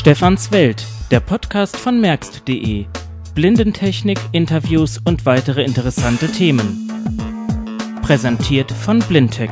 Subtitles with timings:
[0.00, 2.86] Stefans Welt, der Podcast von merkst.de.
[3.34, 6.90] Blindentechnik, Interviews und weitere interessante Themen.
[8.00, 9.50] Präsentiert von Blindtech.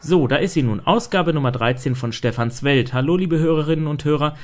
[0.00, 2.92] So, da ist sie nun, Ausgabe Nummer 13 von Stefans Welt.
[2.92, 4.36] Hallo, liebe Hörerinnen und Hörer.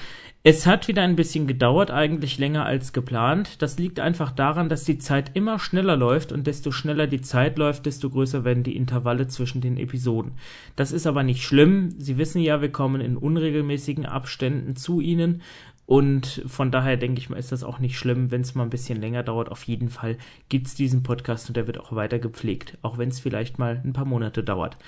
[0.43, 3.61] Es hat wieder ein bisschen gedauert, eigentlich länger als geplant.
[3.61, 7.59] Das liegt einfach daran, dass die Zeit immer schneller läuft und desto schneller die Zeit
[7.59, 10.32] läuft, desto größer werden die Intervalle zwischen den Episoden.
[10.77, 11.91] Das ist aber nicht schlimm.
[11.98, 15.42] Sie wissen ja, wir kommen in unregelmäßigen Abständen zu Ihnen
[15.84, 18.70] und von daher denke ich mal, ist das auch nicht schlimm, wenn es mal ein
[18.70, 19.50] bisschen länger dauert.
[19.50, 20.16] Auf jeden Fall
[20.48, 23.83] gibt es diesen Podcast und der wird auch weiter gepflegt, auch wenn es vielleicht mal
[23.84, 24.78] ein paar Monate dauert.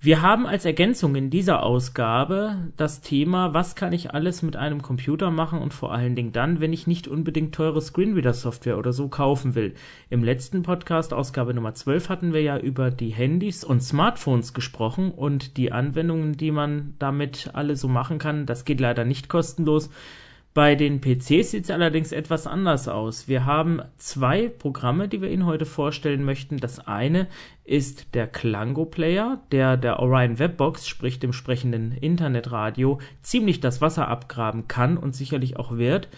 [0.00, 4.80] Wir haben als Ergänzung in dieser Ausgabe das Thema, was kann ich alles mit einem
[4.80, 9.08] Computer machen und vor allen Dingen dann, wenn ich nicht unbedingt teure Screenreader-Software oder so
[9.08, 9.74] kaufen will.
[10.08, 15.10] Im letzten Podcast, Ausgabe Nummer 12, hatten wir ja über die Handys und Smartphones gesprochen
[15.10, 18.46] und die Anwendungen, die man damit alle so machen kann.
[18.46, 19.90] Das geht leider nicht kostenlos.
[20.54, 23.28] Bei den PCs sieht es allerdings etwas anders aus.
[23.28, 26.56] Wir haben zwei Programme, die wir Ihnen heute vorstellen möchten.
[26.56, 27.28] Das eine
[27.64, 34.08] ist der Klango Player, der der Orion Webbox, sprich dem sprechenden Internetradio, ziemlich das Wasser
[34.08, 36.08] abgraben kann und sicherlich auch wird.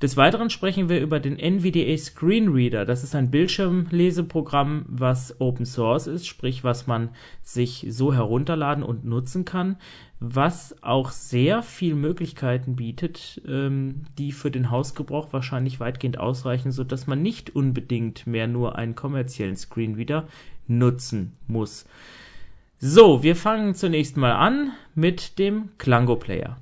[0.00, 2.84] Des Weiteren sprechen wir über den NVDA Screenreader.
[2.84, 7.08] Das ist ein Bildschirmleseprogramm, was Open Source ist, sprich was man
[7.42, 9.76] sich so herunterladen und nutzen kann,
[10.20, 16.84] was auch sehr viel Möglichkeiten bietet, ähm, die für den Hausgebrauch wahrscheinlich weitgehend ausreichen, so
[16.84, 20.28] dass man nicht unbedingt mehr nur einen kommerziellen Screenreader
[20.68, 21.86] nutzen muss.
[22.78, 26.56] So, wir fangen zunächst mal an mit dem Klango Player.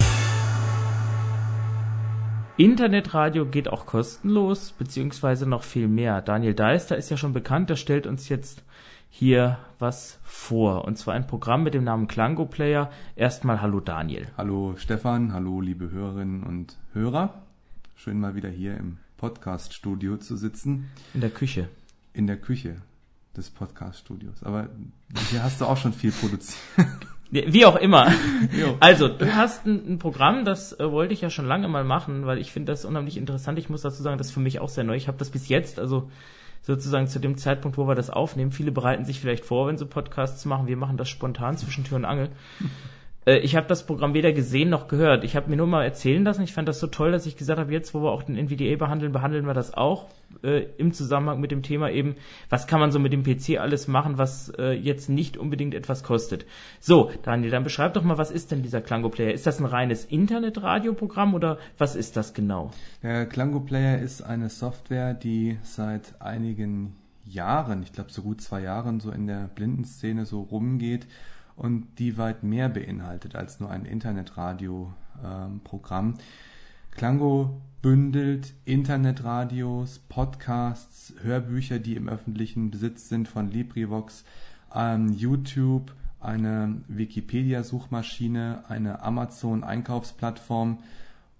[2.59, 6.23] Internetradio geht auch kostenlos, beziehungsweise noch viel mehr.
[6.23, 8.63] Daniel Deister ist ja schon bekannt, der stellt uns jetzt
[9.11, 10.87] hier was vor.
[10.87, 12.91] Und zwar ein Programm mit dem Namen Klango Player.
[13.15, 14.29] Erstmal hallo Daniel.
[14.39, 17.43] Hallo Stefan, hallo liebe Hörerinnen und Hörer.
[17.95, 20.91] Schön mal wieder hier im Podcast-Studio zu sitzen.
[21.13, 21.69] In der Küche.
[22.15, 22.77] In der Küche
[23.37, 24.43] des Podcast-Studios.
[24.45, 24.71] Aber
[25.31, 26.59] hier hast du auch schon viel produziert.
[27.31, 28.13] Wie auch immer.
[28.81, 32.27] Also, du hast ein, ein Programm, das äh, wollte ich ja schon lange mal machen,
[32.27, 33.59] weil ich finde das unheimlich interessant.
[33.59, 34.95] Ich muss dazu sagen, das ist für mich auch sehr neu.
[34.95, 36.11] Ich habe das bis jetzt, also
[36.63, 38.51] sozusagen zu dem Zeitpunkt, wo wir das aufnehmen.
[38.51, 40.67] Viele bereiten sich vielleicht vor, wenn sie Podcasts machen.
[40.67, 42.31] Wir machen das spontan zwischen Tür und Angel.
[43.27, 45.25] Äh, ich habe das Programm weder gesehen noch gehört.
[45.25, 46.43] Ich habe mir nur mal erzählen lassen.
[46.43, 48.77] Ich fand das so toll, dass ich gesagt habe, jetzt, wo wir auch den NVDA
[48.77, 50.07] behandeln, behandeln wir das auch
[50.43, 52.15] äh, im Zusammenhang mit dem Thema eben,
[52.49, 56.03] was kann man so mit dem PC alles machen, was äh, jetzt nicht unbedingt etwas
[56.03, 56.47] kostet.
[56.81, 59.33] So, Daniel, dann beschreib doch mal, was ist denn dieser Klango Player?
[59.33, 62.71] Ist das ein reines Internetradioprogramm oder was ist das genau?
[63.03, 66.95] Der Klango Player ist eine Software, die seit einigen
[67.25, 71.09] Jahren, ich glaube so gut zwei Jahren, so in der Blindenszene so rumgeht
[71.57, 76.09] und die weit mehr beinhaltet als nur ein Internetradio-Programm.
[76.09, 76.15] Ähm,
[76.91, 84.25] Klango bündelt Internetradios, Podcasts, Hörbücher, die im öffentlichen Besitz sind von LibriVox,
[84.75, 90.79] ähm, YouTube, eine Wikipedia-Suchmaschine, eine Amazon-Einkaufsplattform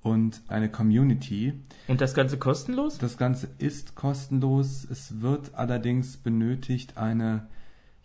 [0.03, 1.55] und eine Community.
[1.89, 2.99] Und das Ganze kostenlos?
[2.99, 4.87] Das Ganze ist kostenlos.
[4.89, 7.49] Es wird allerdings benötigt eine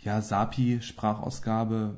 [0.03, 1.95] ja, SAPI-Sprachausgabe,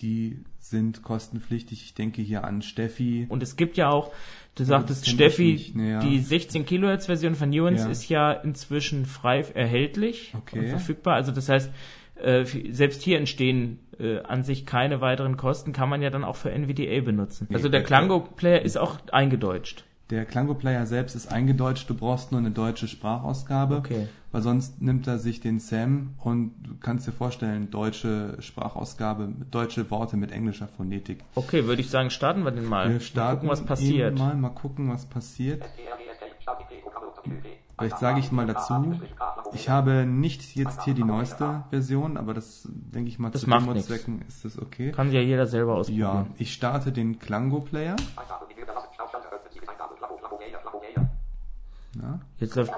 [0.00, 1.82] die sind kostenpflichtig.
[1.82, 3.26] Ich denke hier an Steffi.
[3.28, 4.12] Und es gibt ja auch,
[4.56, 6.00] du sagtest Steffi, ja.
[6.00, 7.90] die 16 Kilohertz Version von Nuance ja.
[7.90, 10.58] ist ja inzwischen frei erhältlich okay.
[10.58, 11.14] und verfügbar.
[11.14, 11.70] Also das heißt,
[12.16, 16.36] äh, selbst hier entstehen äh, an sich keine weiteren Kosten, kann man ja dann auch
[16.36, 17.48] für NVDA benutzen.
[17.52, 19.84] Also der Klango Player ist auch eingedeutscht.
[20.10, 24.06] Der Klango Player selbst ist eingedeutscht, du brauchst nur eine deutsche Sprachausgabe, okay.
[24.30, 29.90] weil sonst nimmt er sich den Sam und du kannst dir vorstellen, deutsche Sprachausgabe, deutsche
[29.90, 31.24] Worte mit englischer Phonetik.
[31.34, 32.88] Okay, würde ich sagen, starten wir den mal.
[32.88, 34.16] Wir starten mal gucken, was passiert.
[34.16, 35.64] Mal, mal gucken, was passiert.
[37.76, 39.00] Vielleicht sage ich mal dazu,
[39.54, 43.50] ich habe nicht jetzt hier die neueste Version, aber das denke ich mal das zu
[43.50, 44.92] Demo-Zwecken ist das okay.
[44.92, 46.08] Kann ja jeder selber ausprobieren.
[46.08, 47.96] Ja, ich starte den Klango Player.
[52.02, 52.20] Ja.
[52.38, 52.72] Jetzt läuft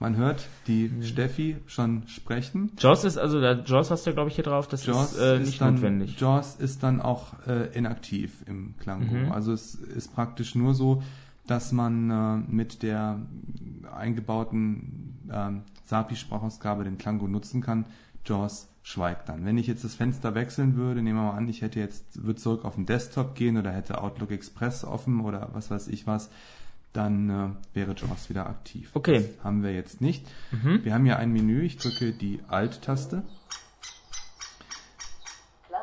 [0.00, 0.90] man hört die.
[1.02, 2.72] Steffi schon sprechen.
[2.78, 5.38] JAWS ist also, der JAWS hast du glaube ich hier drauf, das JAWS ist äh,
[5.38, 6.18] nicht ist dann, notwendig.
[6.18, 9.14] JAWS ist dann auch äh, inaktiv im Klango.
[9.14, 9.30] Mhm.
[9.30, 11.02] Also es ist praktisch nur so,
[11.46, 13.20] dass man äh, mit der
[13.92, 15.50] eingebauten äh,
[15.84, 17.84] SAPI-Sprachausgabe den Klango nutzen kann.
[18.24, 19.44] JAWS schweigt dann.
[19.44, 22.40] Wenn ich jetzt das Fenster wechseln würde, nehmen wir mal an, ich hätte jetzt, würde
[22.40, 26.30] zurück auf den Desktop gehen oder hätte Outlook Express offen oder was weiß ich was,
[26.92, 28.90] dann äh, wäre JAWS wieder aktiv.
[28.94, 29.18] Okay.
[29.36, 30.26] Das haben wir jetzt nicht.
[30.50, 30.84] Mhm.
[30.84, 33.22] Wir haben hier ein Menü, ich drücke die Alt-Taste.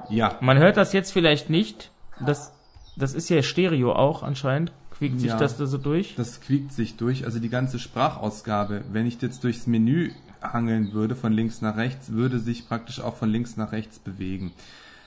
[0.10, 0.38] Ja.
[0.42, 1.92] Man hört das jetzt vielleicht nicht.
[2.26, 2.52] Das,
[2.98, 4.72] das ist ja Stereo auch anscheinend.
[4.92, 5.38] Quiekt sich Ja.
[5.38, 6.16] das da so durch?
[6.16, 7.26] Das quiekt sich durch.
[7.26, 10.12] Also die ganze Sprachausgabe, wenn ich jetzt durchs Menü
[10.54, 14.52] hangeln würde, von links nach rechts, würde sich praktisch auch von links nach rechts bewegen.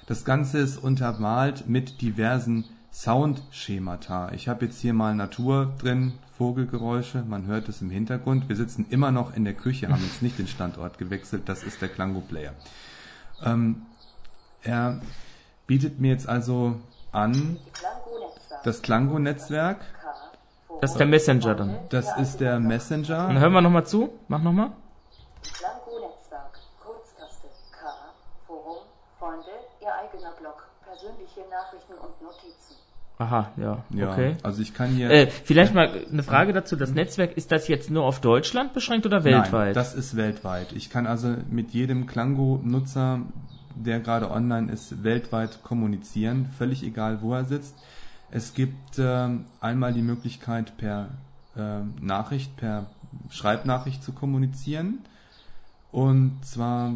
[0.06, 4.32] Das Ganze ist untermalt mit diversen Soundschemata.
[4.32, 8.48] Ich habe jetzt hier mal Natur drin, Vogelgeräusche, man hört es im Hintergrund.
[8.48, 11.80] Wir sitzen immer noch in der Küche, haben jetzt nicht den Standort gewechselt, das ist
[11.82, 12.54] der Klango Player.
[13.44, 13.82] Ähm,
[14.62, 15.00] er
[15.66, 16.80] bietet mir jetzt also
[17.12, 17.58] an
[18.64, 19.78] das Klango-Netzwerk.
[20.80, 21.78] Das ist der Messenger dann.
[21.90, 23.32] Das ist der Dann Messenger.
[23.38, 24.10] hören wir nochmal zu.
[24.28, 24.72] Mach nochmal.
[25.42, 27.86] Klango-Netzwerk, Kurztaste, K,
[28.46, 28.82] Forum,
[29.18, 29.50] Freunde,
[29.80, 32.76] Ihr eigener Blog, persönliche Nachrichten und Notizen.
[33.18, 33.84] Aha, ja.
[33.90, 34.36] Ja, Okay.
[34.42, 35.10] also ich kann hier.
[35.10, 36.74] Äh, vielleicht mal eine Frage dazu.
[36.74, 39.52] Das Netzwerk, ist das jetzt nur auf Deutschland beschränkt oder weltweit?
[39.52, 40.72] Nein, das ist weltweit.
[40.72, 43.20] Ich kann also mit jedem Klango-Nutzer,
[43.74, 47.76] der gerade online ist, weltweit kommunizieren, völlig egal, wo er sitzt.
[48.30, 51.10] Es gibt ähm, einmal die Möglichkeit, per
[51.58, 52.86] ähm, Nachricht, per
[53.28, 55.00] Schreibnachricht zu kommunizieren.
[55.90, 56.94] Und zwar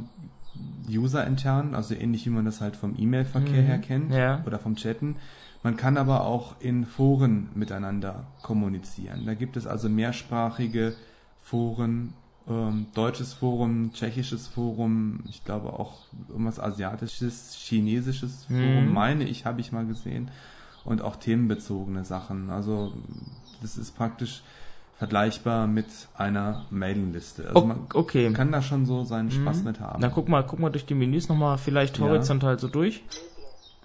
[0.88, 4.42] userintern, also ähnlich wie man das halt vom E-Mail-Verkehr Mhm, her kennt ja.
[4.46, 5.16] oder vom Chatten.
[5.62, 9.24] Man kann aber auch in Foren miteinander kommunizieren.
[9.26, 10.94] Da gibt es also mehrsprachige
[11.40, 12.14] Foren,
[12.46, 18.92] ähm, deutsches Forum, tschechisches Forum, ich glaube auch irgendwas asiatisches, chinesisches Forum, Mhm.
[18.92, 20.30] meine ich, habe ich mal gesehen.
[20.84, 22.50] Und auch themenbezogene Sachen.
[22.50, 22.92] Also
[23.62, 24.42] das ist praktisch
[24.96, 27.48] vergleichbar mit einer Mailingliste.
[27.48, 28.32] Also man okay.
[28.32, 29.64] kann da schon so seinen Spaß Mhm.
[29.64, 30.00] mit haben.
[30.00, 32.04] Dann guck mal, guck mal durch die Menüs nochmal vielleicht Ja.
[32.06, 33.02] horizontal so durch.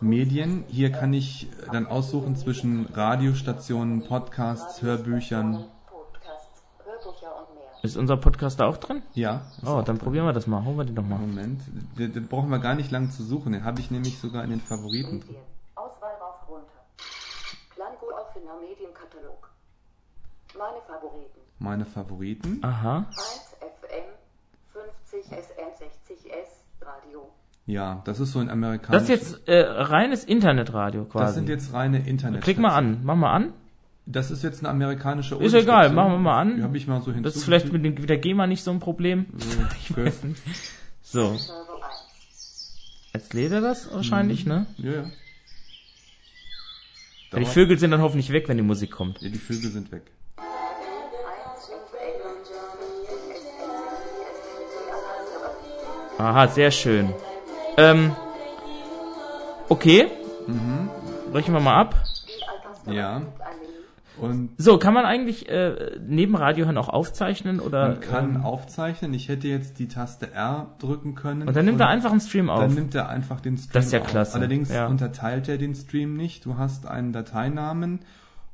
[0.02, 0.64] Medien.
[0.70, 5.66] Hier kann ich dann aussuchen zwischen Radiostationen, Podcasts, Hörbüchern.
[7.82, 9.02] Ist unser Podcast da auch drin?
[9.14, 9.42] Ja.
[9.64, 9.98] Oh, dann drin.
[10.00, 10.64] probieren wir das mal.
[10.66, 11.18] Holen wir den doch mal.
[11.18, 11.62] Moment,
[11.98, 13.54] den, den brauchen wir gar nicht lang zu suchen.
[13.54, 15.36] Den habe ich nämlich sogar in den Favoriten drin.
[15.76, 16.68] Auswahl rauf runter.
[17.74, 19.50] Klango offener Medienkatalog.
[20.60, 21.40] Meine Favoriten.
[21.60, 22.60] Meine Favoriten.
[22.64, 22.98] Aha.
[23.08, 23.18] 1
[23.62, 24.04] FM,
[24.74, 27.30] 50 SN 60S, Radio.
[27.66, 29.10] Ja, das ist so ein Das amerikanisches.
[29.10, 31.26] ist jetzt äh, reines Internetradio quasi.
[31.26, 32.44] das sind jetzt reine Internet.
[32.44, 33.00] Klick mal an.
[33.04, 33.54] Mach mal an.
[34.06, 36.64] Das ist jetzt eine amerikanische Ist egal, machen wir mal an.
[36.64, 38.80] Habe ich mal so Das ist vielleicht mit, dem, mit der GEMA nicht so ein
[38.80, 39.28] Problem.
[39.80, 40.42] Ich weiß nicht.
[41.04, 43.10] So, Server 1.
[43.14, 44.66] jetzt lädt er das wahrscheinlich, ne?
[44.78, 45.06] Ja, ja.
[47.40, 49.22] Die Vögel sind dann hoffentlich weg, wenn die Musik kommt.
[49.22, 50.04] Ja, die Vögel sind weg.
[56.20, 57.10] Aha, sehr schön.
[57.78, 58.12] Ähm,
[59.70, 60.08] okay.
[61.32, 61.96] Brechen wir mal ab.
[62.86, 63.22] Ja.
[64.20, 67.88] Und So, kann man eigentlich äh, neben Radio hören auch aufzeichnen oder?
[67.90, 69.14] man kann ähm, aufzeichnen.
[69.14, 71.48] Ich hätte jetzt die Taste R drücken können.
[71.48, 72.60] und dann nimmt er einfach einen Stream auf.
[72.60, 74.08] Dann nimmt er einfach den Stream Das ist ja auf.
[74.08, 74.88] klasse, Allerdings ja.
[74.88, 76.46] unterteilt er den Stream nicht.
[76.46, 78.00] Du hast einen Dateinamen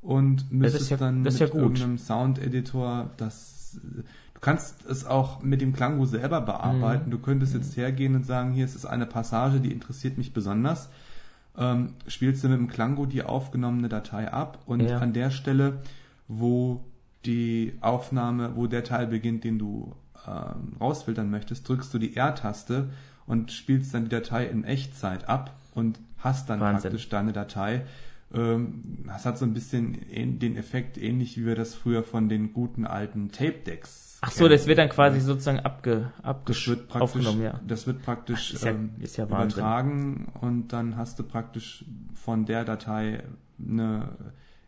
[0.03, 3.79] und müsstest ja- dann mit ja irgendeinem Sound-Editor das...
[4.45, 6.45] Du kannst es auch mit dem Klango selber Mhm.
[6.45, 7.09] bearbeiten.
[7.09, 10.87] Du könntest jetzt hergehen und sagen, hier ist es eine Passage, die interessiert mich besonders.
[11.57, 14.99] Ähm, spielst du mit dem Klango die aufgenommene Datei ab und Ja.
[14.99, 15.79] an der Stelle,
[16.27, 16.83] wo
[17.25, 19.95] die Aufnahme, wo der Teil beginnt, den du
[20.27, 22.89] ähm, rausfiltern möchtest, drückst du die R-Taste
[23.25, 26.81] und spielst dann die Datei in Echtzeit ab und hast dann Wahnsinn.
[26.91, 27.83] praktisch deine Datei.
[28.35, 29.97] Ähm, das hat so ein bisschen
[30.39, 34.65] den Effekt, ähnlich wie wir das früher von den guten alten Tape-Decks Ach so, das
[34.65, 37.59] wird dann quasi sozusagen abge, das abgesch wird praktisch, aufgenommen, ja.
[37.67, 41.85] das wird praktisch Ach, ist ja- ähm, ist ja übertragen und dann hast du praktisch
[42.15, 43.23] von der Datei
[43.59, 44.09] eine,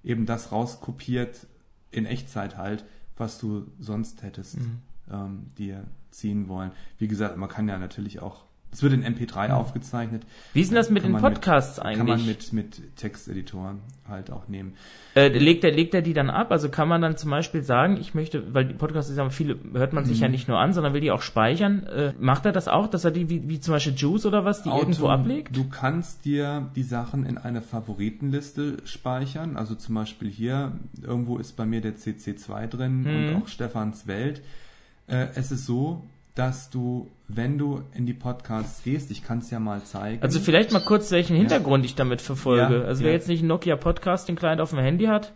[0.04, 1.48] eben das rauskopiert
[1.92, 4.80] in Echtzeit halt, was du sonst hättest Mhm.
[5.12, 6.72] ähm, dir ziehen wollen.
[7.00, 10.24] Wie gesagt, man kann ja natürlich auch, es wird in MP3 aufgezeichnet.
[10.54, 11.98] Wie ist denn das mit Kann den Podcasts mit, eigentlich?
[12.00, 14.74] Kann man mit, mit Texteditoren halt auch nehmen.
[15.16, 16.52] Äh, legt er, legt er die dann ab?
[16.52, 19.58] Also kann man dann zum Beispiel sagen, ich möchte, weil die Podcasts ist ja viele,
[19.74, 20.08] hört man Mhm.
[20.08, 21.88] sich ja nicht nur an, sondern will die auch speichern.
[21.88, 24.62] Äh, macht er das auch, dass er die, wie, wie zum Beispiel Juice oder was,
[24.64, 25.56] die irgendwo ablegt?
[25.56, 29.58] Du kannst dir die Sachen in eine Favoritenliste speichern.
[29.58, 33.16] Also zum Beispiel hier, irgendwo ist bei mir der CC2 drin Mhm.
[33.16, 34.42] und auch Stefans Welt.
[35.08, 36.04] Äh, es ist so,
[36.38, 40.22] dass du, wenn du in die Podcasts gehst, ich kann es ja mal zeigen.
[40.22, 42.82] Also vielleicht mal kurz, welchen Hintergrund ich damit verfolge.
[42.82, 43.18] Ja, also wer ja.
[43.18, 45.34] jetzt nicht einen Nokia Podcast, den Client auf dem Handy hat,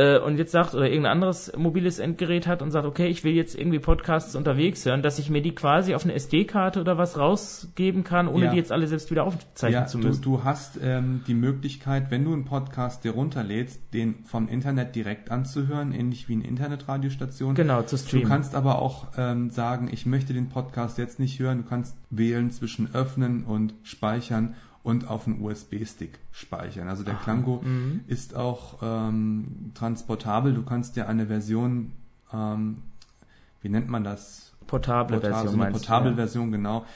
[0.00, 3.34] äh, und jetzt sagt, oder irgendein anderes mobiles Endgerät hat und sagt, okay, ich will
[3.34, 7.18] jetzt irgendwie Podcasts unterwegs hören, dass ich mir die quasi auf eine SD-Karte oder was
[7.18, 8.50] rausgeben kann, ohne Ja.
[8.52, 10.22] die jetzt alle selbst wieder aufzeichnen ja, zu du, müssen.
[10.22, 15.30] du hast ähm, die Möglichkeit, wenn du einen Podcast dir runterlädst, den vom Internet direkt
[15.30, 17.54] anzuhören, ähnlich wie eine Internetradiostation.
[17.54, 18.28] genau, zu Du streamen.
[18.28, 21.58] kannst aber auch ähm, sagen, ich möchte den Podcast jetzt nicht hören.
[21.58, 26.88] Du kannst wählen zwischen öffnen und speichern und auf einen USB-Stick speichern.
[26.88, 28.00] Also der Klango mhm.
[28.06, 30.54] ist auch ähm, transportabel.
[30.54, 31.92] Du kannst dir eine Version,
[32.32, 32.78] ähm,
[33.62, 34.52] wie nennt man das?
[34.66, 35.48] Portable, Portable Version.
[35.48, 36.16] So eine meinst du, portable ja.
[36.16, 36.86] Version, genau.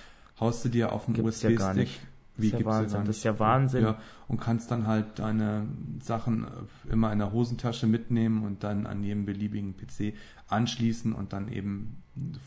[0.41, 1.75] Haust du dir auf einen ja USB-Stick.
[1.75, 2.00] nicht.
[2.37, 3.05] Wie ist ja gibt's ja Wahnsinn.
[3.05, 3.85] Das ist ja Wahnsinn.
[3.85, 5.66] Ja, und kannst dann halt deine
[6.00, 6.47] Sachen
[6.90, 10.14] immer in der Hosentasche mitnehmen und dann an jedem beliebigen PC
[10.49, 12.02] anschließen und dann eben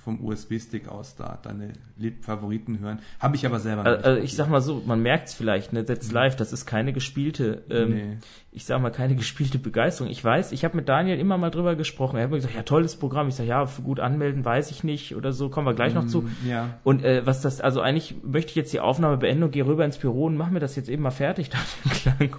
[0.06, 1.74] vom USB-Stick aus da deine
[2.22, 3.00] Favoriten hören.
[3.20, 5.74] Habe ich aber selber Also, nicht also ich sag mal so, man merkt es vielleicht,
[5.74, 8.18] ne, That's Live, das ist keine gespielte, ähm, Nee.
[8.52, 10.10] ich sag mal, keine gespielte Begeisterung.
[10.10, 12.16] Ich weiß, ich habe mit Daniel immer mal drüber gesprochen.
[12.16, 13.28] Er hat mir gesagt, ja, tolles Programm.
[13.28, 16.08] Ich sag, ja, für gut anmelden weiß ich nicht oder so, kommen wir gleich noch
[16.08, 16.30] zu.
[16.48, 16.80] Ja.
[16.86, 19.84] Und äh, was das, also eigentlich möchte ich jetzt die Aufnahme beenden und gehe rüber
[19.84, 21.50] ins Büro und mach mir das jetzt eben mal fertig,
[21.92, 22.36] Klang.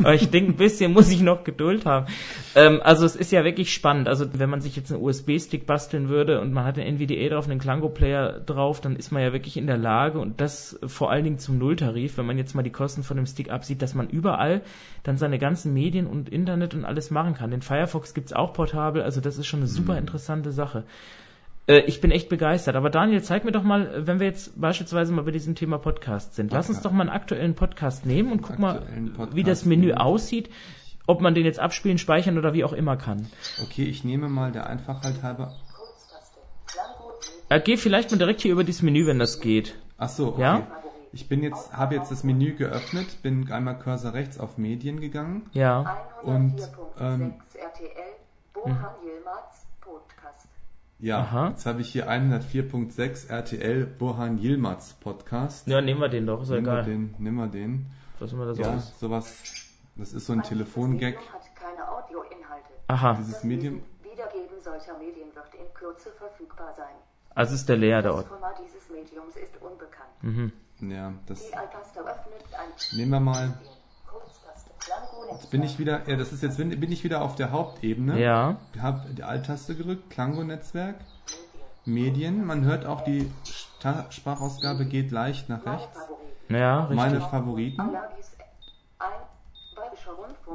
[0.00, 2.06] Aber ich denke, ein bisschen muss ich noch Geduld haben.
[2.54, 4.08] Ähm, also es ist ja wirklich spannend.
[4.08, 7.48] Also wenn man sich jetzt einen USB-Stick basteln würde und man hat einen NVDA drauf,
[7.48, 11.24] einen Klango-Player drauf, dann ist man ja wirklich in der Lage und das vor allen
[11.24, 14.08] Dingen zum Nulltarif, wenn man jetzt mal die Kosten von dem Stick absieht, dass man
[14.08, 14.62] überall
[15.02, 17.50] dann seine ganzen Medien und Internet und alles machen kann.
[17.50, 20.84] Den Firefox gibt's auch portabel, also das ist schon eine super interessante Sache.
[21.66, 22.76] Äh, Ich bin echt begeistert.
[22.76, 26.34] Aber Daniel, zeig mir doch mal, wenn wir jetzt beispielsweise mal bei diesem Thema Podcast
[26.34, 26.52] sind.
[26.52, 28.82] Lass uns doch mal einen aktuellen Podcast nehmen und guck mal,
[29.32, 29.98] wie das Menü nehmen.
[29.98, 30.50] aussieht,
[31.06, 33.26] ob man den jetzt abspielen, speichern oder wie auch immer kann.
[33.62, 35.54] Okay, ich nehme mal der Einfachheit halber.
[37.48, 39.74] Äh, geh vielleicht mal direkt hier über dieses Menü, wenn das geht.
[39.98, 40.40] Ach so, okay.
[40.42, 40.66] Ja?
[41.12, 45.50] Ich bin jetzt, habe jetzt das Menü geöffnet, bin einmal Cursor rechts auf Medien gegangen.
[45.52, 46.06] Ja.
[46.22, 46.68] Und, 104.6
[47.00, 47.90] ähm, RTL
[48.54, 49.59] Bohan Yilmaz Podcast.
[51.00, 51.48] Ja, Aha.
[51.48, 55.66] jetzt habe ich hier 104.6 RTL Burhan Yilmaz Podcast.
[55.66, 56.84] Ja, nehmen wir den doch, ist ja Nimm egal.
[56.84, 57.86] den, nimm mal den.
[58.18, 59.00] Was immer das Ja, ist.
[59.00, 59.42] sowas.
[59.96, 61.14] Das ist so ein Telefongag.
[61.14, 62.68] Medium hat keine Audioinhalte.
[62.88, 63.82] Aha, Dieses Das Medium.
[64.02, 66.94] Wiedergeben solcher Medien wird in Kürze verfügbar sein.
[67.34, 68.28] also ist der leer, der Das Ort.
[68.28, 70.10] Format dieses Mediums ist unbekannt.
[70.22, 70.52] Mhm.
[70.90, 73.58] Ja, das Die Alt-Taste öffnet ein nehmen wir mal.
[75.32, 78.18] Jetzt bin ich wieder, ja, das ist jetzt, bin ich wieder auf der Hauptebene.
[78.20, 78.56] Ja.
[78.80, 80.96] Hab die Alt-Taste gedrückt, Klango-Netzwerk,
[81.84, 82.44] Medien.
[82.44, 85.98] Man hört auch, die Sta- Sprachausgabe geht leicht nach rechts.
[86.48, 86.96] Ja, richtig.
[86.96, 87.90] Meine Favoriten.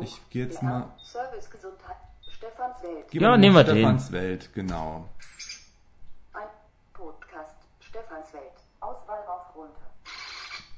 [0.02, 1.96] Ich geh jetzt mal- Service Gesundheit.
[2.30, 3.06] Stefans Welt.
[3.10, 5.06] Gib Ja, nehmen wir Stefans Welt, genau.
[6.34, 6.48] Ein
[6.94, 8.52] Podcast Stefans Welt.
[8.82, 9.80] Auswahl rauf runter.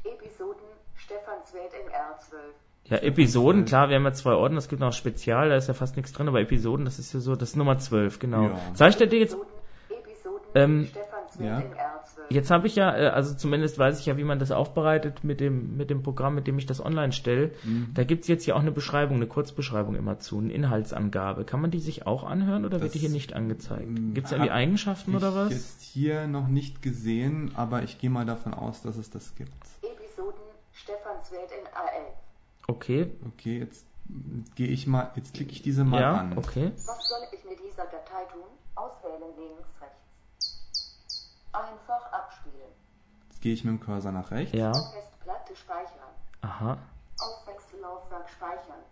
[0.03, 0.61] Episoden
[0.95, 2.53] Stefans Welt in R12.
[2.89, 5.73] Ja, Episoden, klar, wir haben ja zwei Ordner, es gibt noch Spezial, da ist ja
[5.73, 8.43] fast nichts drin, aber Episoden, das ist ja so, das ist Nummer 12, genau.
[8.43, 8.59] Ja.
[8.75, 9.35] Zeigt er dir jetzt,
[10.55, 10.87] Ähm,
[11.39, 11.59] ja.
[11.59, 11.75] in R12.
[12.29, 15.39] jetzt habe ich ja, äh, also zumindest weiß ich ja, wie man das aufbereitet mit
[15.41, 17.51] dem, mit dem Programm, mit dem ich das online stelle.
[17.63, 17.89] Mhm.
[17.93, 21.43] Da gibt's jetzt ja auch eine Beschreibung, eine Kurzbeschreibung immer zu, eine Inhaltsangabe.
[21.43, 23.87] Kann man die sich auch anhören oder wird Das, die hier nicht angezeigt?
[24.13, 25.49] Gibt's da irgendwie Eigenschaften oder ich was?
[25.51, 29.51] jetzt hier noch nicht gesehen, aber ich gehe mal davon aus, dass es das gibt.
[29.83, 30.39] Episoden
[30.71, 32.13] Stefans Welt in AL.
[32.67, 33.85] Okay, Okay, jetzt
[34.55, 36.37] gehe ich mal, jetzt klicke ich diese mal ja, an.
[36.37, 36.71] okay.
[36.85, 38.43] Was soll ich mit dieser Datei tun?
[38.75, 40.93] Auswählen links, rechts.
[41.53, 42.71] Einfach abspielen.
[43.29, 44.53] Jetzt gehe ich mit dem Cursor nach rechts.
[44.55, 46.09] Ja, Auf Festplatte speichern.
[46.41, 46.77] aha.
[47.19, 48.83] Auf Wechsellaufwerk speichern.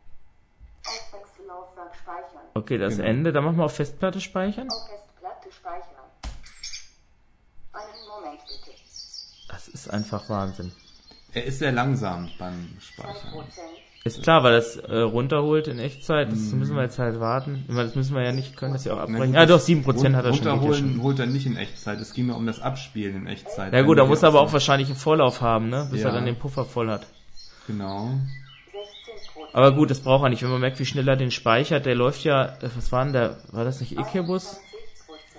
[0.86, 2.41] Auf Wechsellaufwerk speichern.
[2.53, 3.08] Okay, das Genau.
[3.10, 4.70] Ende, dann machen wir auf Festplatte speichern.
[4.70, 6.05] Auf Festplatte speichern.
[7.74, 8.77] Einen Moment bitte.
[9.50, 10.72] Das ist einfach Wahnsinn.
[11.36, 12.82] Er ist sehr langsam beim 2%.
[12.82, 13.34] Speichern.
[14.06, 16.60] Ist klar, weil das äh, runterholt in Echtzeit, das Mhm.
[16.60, 17.65] müssen wir jetzt halt warten.
[17.68, 19.32] Das müssen wir ja nicht, können das ja auch abbrechen.
[19.32, 20.46] gut, Ah doch, das 7% hat er schon.
[20.46, 22.00] ja Runterholen holt er nicht in Echtzeit.
[22.00, 23.74] Es ging nur um das Abspielen in Echtzeit.
[23.74, 25.88] Ja gut, da muss er aber auch wahrscheinlich einen Vorlauf haben, ne?
[25.92, 26.10] Bis Ja.
[26.10, 27.08] er dann den Puffer voll hat.
[27.68, 28.12] Genau.
[28.72, 29.50] 16%.
[29.54, 30.44] Aber gut, das braucht er nicht.
[30.44, 33.13] Wenn man merkt, wie schnell er den speichert, der läuft ja, äh, was war denn
[33.13, 34.60] der, war das nicht Equibus?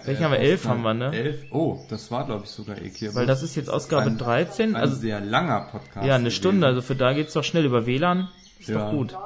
[0.03, 0.07] 20%.
[0.07, 0.39] Welchen haben wir?
[0.41, 1.11] 11 haben wir, ne?
[1.15, 1.37] Elf.
[1.51, 3.15] Oh, das war glaube ich sogar Equibus.
[3.15, 6.07] Weil das ist jetzt Ausgabe ein, 13, ein also sehr langer Podcast.
[6.07, 6.77] ja, eine Stunde, gewesen.
[6.77, 8.29] also für da geht's doch schnell über WLAN.
[8.61, 8.85] Ist Ja.
[8.87, 9.13] doch gut.
[9.13, 9.17] 29%.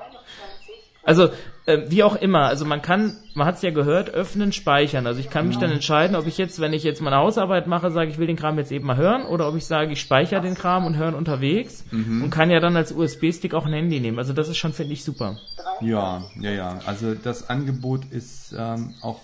[1.02, 1.30] Also,
[1.64, 5.06] äh, wie auch immer, also man kann, man hat es ja gehört, öffnen, speichern.
[5.06, 7.90] Also ich kann mich dann entscheiden, ob ich jetzt, wenn ich jetzt meine Hausarbeit mache,
[7.90, 10.42] sage, ich will den Kram jetzt eben mal hören, oder ob ich sage, ich speichere
[10.42, 14.18] den Kram und hören unterwegs und kann ja dann als USB-Stick auch ein Handy nehmen.
[14.18, 15.38] Also das ist schon, finde ich, super.
[15.80, 16.78] Ja, ja, ja.
[16.84, 19.20] Also das Angebot ist ähm, auch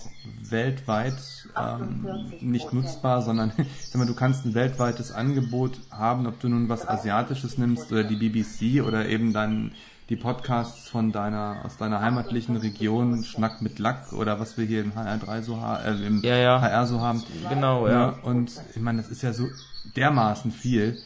[0.49, 1.15] weltweit
[1.57, 2.45] ähm, 48%.
[2.45, 3.53] nicht nutzbar, sondern
[3.91, 8.05] sag mal, du kannst ein weltweites Angebot haben, ob du nun was Asiatisches nimmst oder
[8.05, 9.73] die BBC oder eben dann
[10.09, 14.83] die Podcasts von deiner aus deiner heimatlichen Region, Schnack mit Lack oder was wir hier
[14.83, 16.61] im HR3 so äh, im Ja, ja.
[16.61, 17.25] HR so haben.
[17.49, 18.09] Genau, Ja, ja.
[18.23, 19.49] und ich meine, das ist ja so
[19.97, 20.99] dermaßen viel.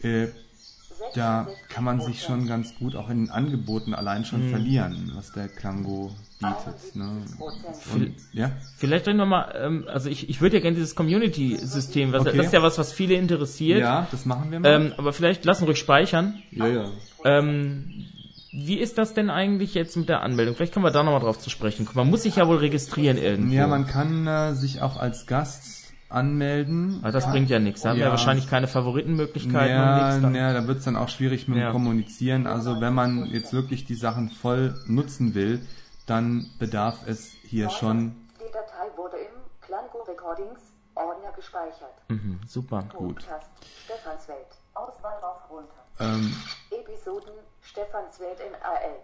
[0.00, 0.28] Äh,
[1.14, 5.32] da kann man sich schon ganz gut auch in den Angeboten allein schon verlieren, was
[5.32, 6.96] der Klango bietet.
[6.96, 7.22] Ne?
[7.94, 8.50] Und, ja?
[8.76, 12.36] Vielleicht doch nochmal, ähm, also ich, ich würde ja gerne dieses Community-System, was, Okay.
[12.36, 13.80] das ist ja was, was viele interessiert.
[13.80, 14.68] ja, das machen wir mal.
[14.68, 16.42] Ähm, aber vielleicht lassen ruhig speichern.
[16.50, 16.84] ja, ja.
[17.24, 18.06] Ähm,
[18.54, 20.54] wie ist das denn eigentlich jetzt mit der Anmeldung?
[20.54, 21.96] Vielleicht können wir da nochmal drauf zu sprechen kommen.
[21.96, 23.54] Man muss sich ja wohl registrieren irgendwo.
[23.54, 25.81] Ja, man kann äh, sich auch als Gast
[26.12, 26.98] anmelden.
[27.02, 27.82] Aber das bringt ja nichts.
[27.82, 28.10] Da haben wir Ja.
[28.10, 30.18] wahrscheinlich keine Favoritenmöglichkeiten und Ja.
[30.20, 30.34] Dann.
[30.34, 31.72] ja, da wird's dann auch schwierig mit dem Ja.
[31.72, 32.46] Kommunizieren.
[32.46, 35.66] Also wenn man jetzt wirklich die Sachen voll nutzen will,
[36.06, 40.60] dann bedarf es hier schon Die Datei wurde im Klango Recordings
[40.94, 41.94] Ordner gespeichert.
[42.08, 42.82] Mhm, super.
[42.92, 43.48] Podcast
[43.84, 44.46] Stephanswelt.
[44.74, 45.72] Auswahl rauf runter.
[46.00, 46.34] ähm,
[46.70, 47.30] Episoden
[47.62, 48.96] Stephanswelt in AL.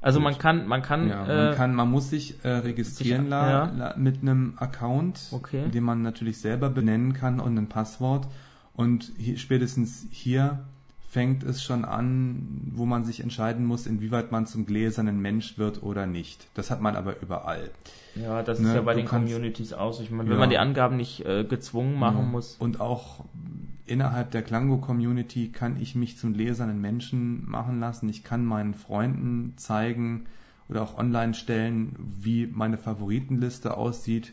[0.00, 3.30] Also man kann, man kann, Ja, äh, man kann, man muss sich äh, registrieren sich-
[3.30, 3.72] la, ja.
[3.76, 5.68] la, mit einem Account, Okay.
[5.68, 8.28] den man natürlich selber benennen kann und ein Passwort.
[8.74, 10.60] Und hier, spätestens hier
[11.08, 15.82] fängt es schon an, wo man sich entscheiden muss, inwieweit man zum gläsernen Mensch wird
[15.82, 16.46] oder nicht.
[16.54, 17.70] Das hat man aber überall.
[18.14, 19.98] ja, das ne, ist ja bei du den kannst- Communities auch.
[20.00, 20.40] Ich meine, wenn Ja.
[20.40, 22.56] man die Angaben nicht äh, gezwungen machen muss.
[22.58, 23.24] Und auch
[23.86, 28.08] innerhalb der Klango-Community kann ich mich zum gläsernen Menschen machen lassen.
[28.08, 30.26] Ich kann meinen Freunden zeigen
[30.68, 34.32] oder auch online stellen, wie meine Favoritenliste aussieht.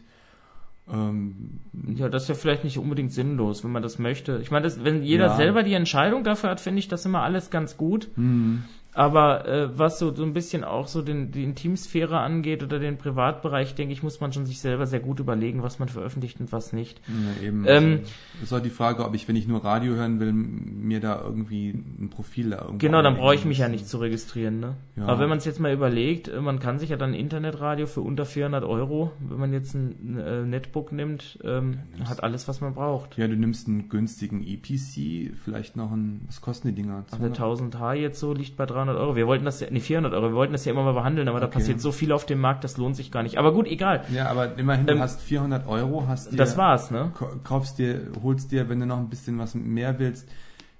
[0.91, 1.59] Ähm,
[1.95, 4.39] Ja, das ist ja vielleicht nicht unbedingt sinnlos, wenn man das möchte.
[4.41, 5.35] Ich meine, das, wenn jeder Ja.
[5.35, 8.09] selber die Entscheidung dafür hat, finde ich das immer alles ganz gut.
[8.15, 12.79] hm, Aber äh, was so, so ein bisschen auch so den, die Intimsphäre angeht oder
[12.79, 16.39] den Privatbereich, denke ich, muss man schon sich selber sehr gut überlegen, was man veröffentlicht
[16.39, 17.01] und was nicht.
[17.07, 17.65] ja, eben.
[17.67, 18.01] Ähm,
[18.37, 21.21] es ist auch die Frage, ob ich, wenn ich nur Radio hören will, mir da
[21.23, 24.59] irgendwie ein Profil da irgendwo Genau, dann brauche ich mich ja nicht zu registrieren.
[24.59, 24.75] Ne?
[24.95, 25.05] Ja.
[25.05, 28.01] Aber wenn man es jetzt mal überlegt, äh, man kann sich ja dann Internetradio für
[28.01, 32.75] unter 400 Euro, wenn man jetzt ein äh, Netbook nimmt, ähm, hat alles, was man
[32.75, 33.17] braucht.
[33.17, 37.05] Ja, du nimmst einen günstigen EPC, vielleicht noch ein, was kosten die Dinger?
[37.11, 39.15] Also 1000 H jetzt so liegt bei 300 Euro.
[39.15, 40.29] Wir wollten das ja, nee, 400 Euro.
[40.29, 41.55] Wir wollten das ja immer mal behandeln, aber da Okay.
[41.55, 43.37] passiert so viel auf dem Markt, das lohnt sich gar nicht.
[43.37, 44.03] Aber gut, egal.
[44.13, 47.11] Ja, aber immerhin, Ähm, du hast 400 Euro, hast dir, Das war's, ne?
[47.43, 50.27] kaufst dir, holst dir, wenn du noch ein bisschen was mehr willst,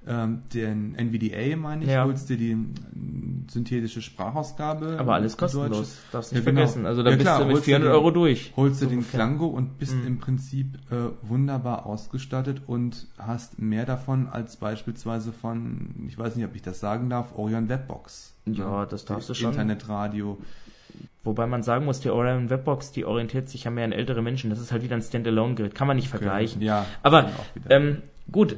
[0.07, 2.03] ähm, den NVDA, meine ich, Ja.
[2.05, 4.97] holst dir die ähm, synthetische Sprachausgabe.
[4.99, 5.97] Aber alles kostenlos.
[6.11, 6.61] Darfst nicht Ja, genau.
[6.61, 6.85] vergessen.
[6.85, 8.53] Also da Ja, bist klar, du mit holst dir 400 den- Euro durch.
[8.55, 9.17] Holst du So den ungefähr.
[9.19, 10.07] Klango und bist Mhm.
[10.07, 16.45] im Prinzip äh, wunderbar ausgestattet und hast mehr davon als beispielsweise von, ich weiß nicht,
[16.45, 18.33] ob ich das sagen darf, Orion Webbox.
[18.45, 19.51] Ja, das darfst du schon.
[19.51, 20.37] Internetradio.
[21.23, 24.49] Wobei man sagen muss, die Orion Webbox, die orientiert sich ja mehr an ältere Menschen.
[24.49, 25.73] Das ist halt wieder ein Standalone-Gerät.
[25.73, 26.61] Kann man nicht vergleichen.
[26.61, 27.29] Ja, Aber
[27.69, 28.57] ähm, gut, äh,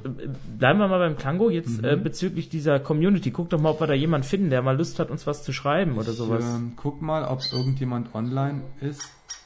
[0.57, 1.85] bleiben wir mal beim Klango jetzt Mhm.
[1.85, 3.29] äh, bezüglich dieser Community.
[3.29, 5.53] Guck doch mal, ob wir da jemanden finden, der mal Lust hat, uns was zu
[5.53, 6.43] schreiben oder sowas.
[6.43, 9.03] Ich, ähm, guck mal, ob irgendjemand online ist.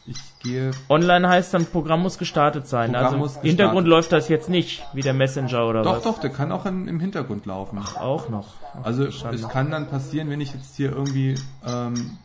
[0.07, 0.71] Ich gehe.
[0.87, 2.93] Online heißt dann, Programm muss gestartet sein.
[2.93, 3.87] Programm also im Hintergrund gestartet.
[3.89, 6.03] läuft das jetzt nicht, wie der Messenger oder Doch, was.
[6.03, 7.77] doch, der kann auch in, im Hintergrund laufen.
[7.99, 8.47] Auch noch.
[8.81, 9.35] Also Schade.
[9.35, 11.35] es kann dann passieren, wenn ich jetzt hier irgendwie,
[11.67, 12.17] ähm,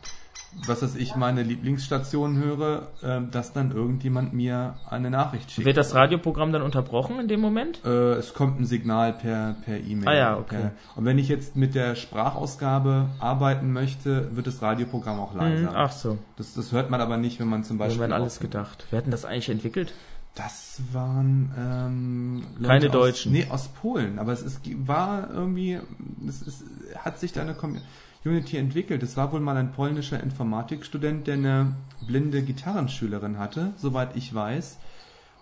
[0.67, 5.65] was weiß ich, meine Lieblingsstation höre, ähm, dass dann irgendjemand mir eine Nachricht schickt.
[5.65, 7.81] Wird das Radioprogramm dann unterbrochen in dem Moment?
[7.85, 10.07] Äh, es kommt ein Signal per per E-Mail.
[10.07, 10.55] Ah ja, okay.
[10.61, 15.69] Per- Und wenn ich jetzt mit der Sprachausgabe arbeiten möchte, wird das Radioprogramm auch leiser.
[15.69, 18.03] Hm, ach so, Das, das hört man aber nicht, wenn man zum Beispiel.
[18.03, 18.85] haben alles auf- gedacht.
[18.89, 19.93] Wer hat denn das eigentlich entwickelt?
[20.35, 23.31] Das waren ähm, Leute Keine aus, Deutschen.
[23.31, 24.19] Nee, aus Polen.
[24.19, 25.79] Aber es ist, war irgendwie,
[26.27, 26.63] es ist,
[26.97, 27.85] hat sich da eine Community
[28.29, 29.03] entwickelt.
[29.03, 31.75] Es war wohl mal ein polnischer Informatikstudent, der eine
[32.07, 34.79] blinde Gitarrenschülerin hatte, soweit ich weiß.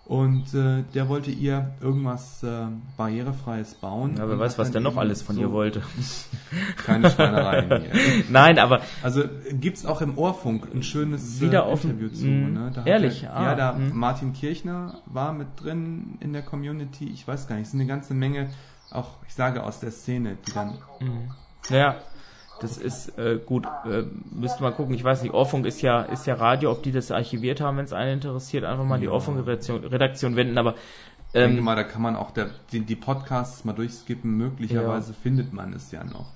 [0.06, 2.66] Und äh, der wollte ihr irgendwas äh,
[2.98, 4.16] barrierefreies bauen.
[4.18, 5.80] Ja, wer weiß, was der noch alles von so ihr wollte.
[6.84, 7.90] Keine Schweinereien hier.
[8.28, 12.26] Nein, aber Also gibt's auch im Ohrfunk ein schönes äh, Wieder auf- Interview zu.
[12.26, 12.70] mh, Ne?
[12.74, 13.22] Da ehrlich?
[13.22, 13.94] Er, Ah, ja, da mh.
[13.94, 17.06] Martin Kirchner war mit drin in der Community.
[17.08, 18.50] Ich weiß gar nicht, es sind eine ganze Menge,
[18.90, 20.74] auch ich sage aus der Szene, die dann.
[21.70, 21.96] Ja,
[22.64, 23.66] das ist äh, gut.
[23.84, 24.94] Äh, müsste mal gucken.
[24.94, 27.84] Ich weiß nicht, Ohrfunk ist ja ist ja Radio, ob die das archiviert haben, wenn
[27.84, 29.12] es einen interessiert, einfach mal die Ja.
[29.12, 30.56] Ohrfunk-Redaktion Redaktion wenden.
[30.58, 30.74] Aber
[31.28, 34.30] Ich denke ähm, mal, da kann man auch der, die, die Podcasts mal durchskippen.
[34.36, 36.26] Möglicherweise findet man es ja noch.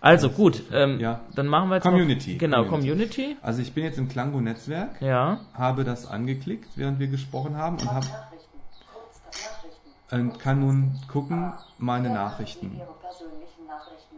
[0.00, 1.20] also gut, ähm, Ja.
[1.34, 2.32] dann machen wir jetzt Community.
[2.32, 3.12] Mal, genau Community.
[3.22, 3.36] Community.
[3.42, 5.40] Also ich bin jetzt im Klango-Netzwerk, Ja.
[5.54, 8.48] habe das angeklickt, während wir gesprochen haben und, hab, Nachrichten.
[8.92, 10.30] Kurz Nachrichten.
[10.30, 12.80] und kann nun gucken, meine Nachrichten.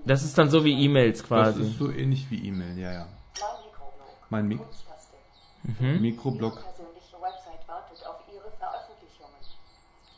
[0.05, 1.63] Das ist dann so wie E-Mails Das quasi.
[1.63, 3.07] ist so ähnlich wie E-Mail, ja, ja.
[4.31, 4.61] Mein Mik.
[5.63, 6.01] Mhm.
[6.01, 6.65] Mikroblog.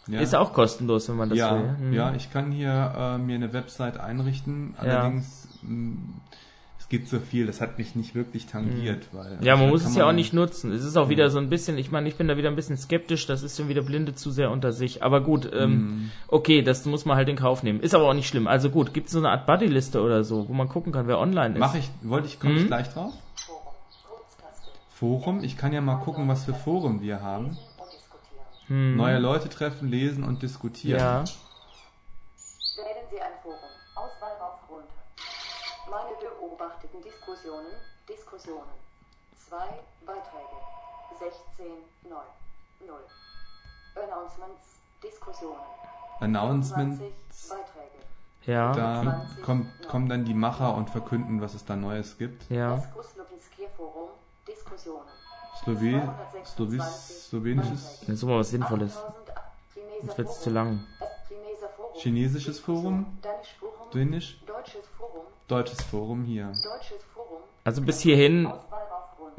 [0.07, 0.21] Ja.
[0.21, 1.77] Ist auch kostenlos, wenn man das ja, will.
[1.79, 1.93] Mhm.
[1.95, 4.75] ja, ich kann hier äh, mir eine Website einrichten.
[4.79, 5.97] Allerdings, mh,
[6.31, 6.44] es
[6.97, 9.09] gibt so viel, das hat mich nicht wirklich tangiert.
[9.13, 10.71] Weil, Ja, man da muss es ja auch nicht nutzen.
[10.71, 12.77] Es ist auch wieder so ein bisschen, ich meine, ich bin da wieder ein bisschen
[12.77, 15.03] skeptisch, das ist schon wieder Blinde zu sehr unter sich.
[15.03, 15.59] Aber gut, Mhm.
[15.59, 17.81] ähm, okay, das muss man halt in Kauf nehmen.
[17.81, 18.47] Ist aber auch nicht schlimm.
[18.47, 21.19] Also gut, gibt es so eine Art Buddy-Liste oder so, wo man gucken kann, wer
[21.19, 21.61] online ist?
[21.61, 22.61] Mach ich, wollte ich, komme Mhm.
[22.61, 23.13] ich gleich drauf?
[23.45, 23.73] Forum.
[24.89, 27.45] Forum, ich kann ja mal gucken, was für Foren wir haben.
[27.49, 28.47] Lesen und diskutieren.
[28.69, 31.01] Hm, Neue Leute treffen, lesen und diskutieren.
[31.01, 31.25] ja.
[32.77, 33.59] Wählen Sie ein Forum.
[35.95, 37.71] Meine beobachteten Diskussionen.
[38.09, 38.75] Diskussionen.
[39.37, 40.59] Zwei Beiträge.
[41.21, 41.67] 16,
[42.11, 42.19] 9,
[42.85, 42.97] 0.
[44.03, 44.81] Announcements.
[45.01, 45.61] Diskussionen.
[46.19, 46.99] Announcements,
[47.31, 48.05] 20 Beiträge.
[48.47, 48.73] Ja.
[48.73, 52.51] da kommt, kommen dann die Macher und verkünden, was es da Neues gibt.
[52.51, 52.83] Ja.
[53.77, 54.11] Forum.
[54.49, 55.09] Diskussionen.
[55.63, 58.97] Slowe, Slowis, Slowenisches, suchen wir was Sinnvolles.
[58.97, 59.15] 8000
[59.73, 60.43] Chineser Jetzt wird's Forum.
[60.43, 60.87] zu lang.
[61.97, 63.19] Chinesisches Forum.
[63.95, 65.23] Dänisch, Deutsches Forum.
[65.49, 66.53] deutsches Forum hier.
[67.65, 68.53] Also bis hierhin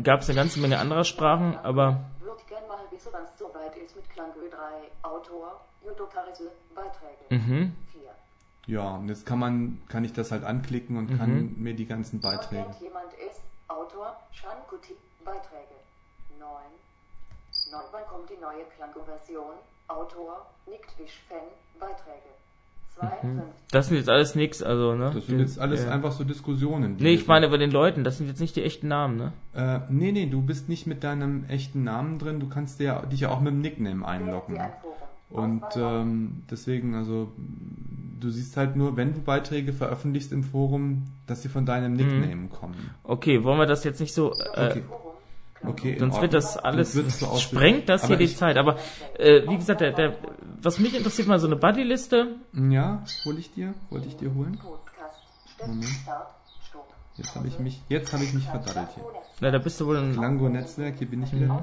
[0.01, 3.75] gab es eine ganze Menge anderer Sprachen, aber Würde gern mal wissen, wann es soweit
[3.77, 4.57] ist mit Klangö 3.
[5.07, 7.25] Autor, Judo Karisel, Beiträge.
[7.29, 7.75] mhm.
[7.91, 8.01] 4.
[8.67, 12.19] Ja, und jetzt kann man, kann ich das halt anklicken und kann mir die ganzen
[12.21, 12.65] Beiträge.
[13.67, 15.75] Autor, Shankuti, Beiträge.
[16.39, 16.49] 9.
[17.71, 17.81] 9.
[17.91, 19.53] Wann kommt die neue Klangö-Version?
[19.87, 21.47] Autor, Niktwisch Fan,
[21.79, 22.29] Beiträge.
[22.99, 23.43] 52.
[23.71, 25.11] das sind jetzt alles nix, also, ne?
[25.13, 25.91] Das sind jetzt alles ja.
[25.91, 26.95] einfach so Diskussionen.
[26.99, 29.33] Nee, ich meine bei den Leuten, das sind jetzt nicht die echten Namen, ne?
[29.53, 33.21] Äh, nee, nee, du bist nicht mit deinem echten Namen drin, du kannst dir, dich
[33.21, 34.59] ja auch mit dem Nickname einloggen.
[35.29, 37.31] Und ähm, deswegen, also
[38.19, 42.47] du siehst halt nur, wenn du Beiträge veröffentlichst im Forum, dass sie von deinem Nickname
[42.47, 42.91] kommen.
[43.03, 44.83] Okay, wollen wir das jetzt nicht so, äh, Okay.
[45.59, 45.71] Forum.
[45.73, 47.39] Okay, sonst wird das alles, aussehen.
[47.39, 48.57] sprengt das hier Aber die ich- Zeit.
[48.57, 48.77] Aber,
[49.17, 50.17] äh, wie gesagt, der, der,
[50.61, 52.35] was mich interessiert, mal so eine Buddy-Liste.
[52.53, 54.59] Ja, hol ich dir, wollte ich dir holen.
[56.69, 56.93] Stopp.
[57.15, 59.03] Jetzt habe ich mich, jetzt habe ich mich verdattelt hier.
[59.39, 61.41] Na, da bist du wohl ein, Lango-Netzwerk, hier bin ich wieder.
[61.41, 61.57] Weg nach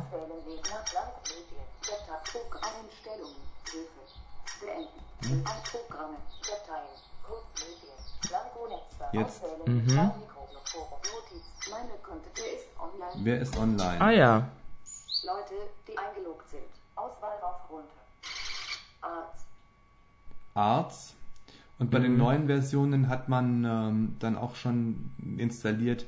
[0.94, 1.62] Landmedien.
[1.84, 2.22] Der Tab
[2.62, 3.36] Einstellungen.
[3.70, 4.00] Hilfe.
[4.64, 5.46] Beenden.
[5.46, 6.16] An Programme.
[6.40, 6.96] Dateien.
[7.22, 7.96] Kurzmedien.
[8.32, 9.12] Lango-Netzwerk.
[9.14, 9.44] Jetzt.
[9.44, 9.76] Auswählen.
[9.76, 9.84] Mhm.
[9.84, 10.56] Mikrofon.
[10.64, 10.98] Forum.
[11.04, 11.44] Notiz.
[11.70, 12.28] Meine Konto.
[12.36, 13.01] Der ist online.
[13.14, 14.00] Wer ist online?
[14.00, 14.48] ah ja,
[15.22, 15.54] Leute,
[15.88, 16.62] die eingeloggt sind.
[16.96, 17.88] Auswahl rauf runter.
[19.00, 19.46] Arzt.
[20.54, 21.14] Arts.
[21.78, 22.02] Und bei Mhm.
[22.02, 26.06] den neuen Versionen hat man ähm, dann auch schon installiert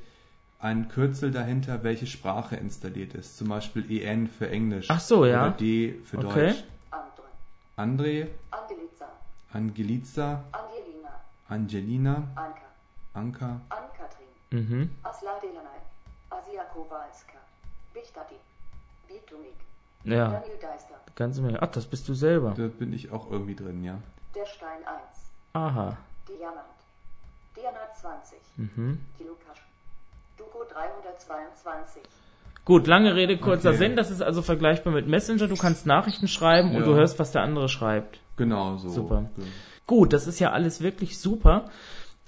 [0.58, 3.36] ein Kürzel dahinter, welche Sprache installiert ist.
[3.36, 4.86] Zum Beispiel EN für Englisch.
[4.90, 5.42] Ach so, ja.
[5.48, 6.46] Oder D für Okay.
[6.48, 6.64] Deutsch.
[6.90, 7.22] Andre.
[7.76, 9.08] André, Angelica.
[9.52, 11.20] Angelica, Angelina.
[11.48, 12.60] Angelina, Anka.
[13.14, 14.26] Anka, Ann-Kathrin.
[14.50, 14.90] mhm.
[15.02, 15.80] Asla Delanay.
[16.46, 17.38] Asia Kowalska.
[17.92, 18.34] Bichtadi.
[19.08, 19.54] Bitumik.
[20.04, 20.94] Ja, Daniel Deister.
[21.16, 21.62] ganze Menge.
[21.62, 22.54] Ach, das bist du selber.
[22.56, 23.98] da bin ich auch irgendwie drin, ja.
[24.34, 24.98] Der Stein 1.
[25.54, 25.96] Aha.
[26.28, 26.58] Diamant.
[27.56, 28.38] Diana 20.
[28.56, 28.98] Mhm.
[29.18, 29.56] Die Lukas.
[30.36, 32.02] Dugo 322.
[32.64, 33.78] Gut, lange Rede, kurzer Okay.
[33.78, 33.96] Sinn.
[33.96, 35.46] Das ist also vergleichbar mit Messenger.
[35.48, 36.86] Du kannst Nachrichten schreiben und Ja.
[36.86, 38.18] du hörst, was der andere schreibt.
[38.36, 38.88] Genau so.
[38.88, 39.26] Super.
[39.86, 41.70] Gut, das ist ja alles wirklich super.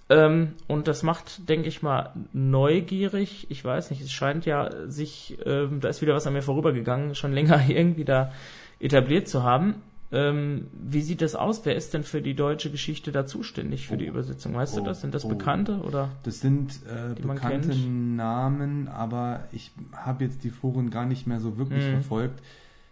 [0.09, 3.47] Ähm, und das macht, denke ich mal, neugierig.
[3.51, 7.14] Ich weiß nicht, es scheint ja sich, ähm, da ist wieder was an mir vorübergegangen,
[7.14, 8.33] schon länger irgendwie da
[8.79, 9.77] etabliert zu haben.
[10.12, 11.62] Ähm, wie sieht das aus?
[11.64, 14.55] Wer ist denn für die deutsche Geschichte da zuständig für die Übersetzung?
[14.55, 15.01] Weißt du Oh, das?
[15.01, 15.29] Sind das oh.
[15.29, 16.11] Bekannte oder?
[16.23, 17.75] Das sind äh, bekannte.
[17.75, 21.90] Namen, aber ich habe jetzt die Foren gar nicht mehr so wirklich Mhm.
[21.95, 22.40] verfolgt.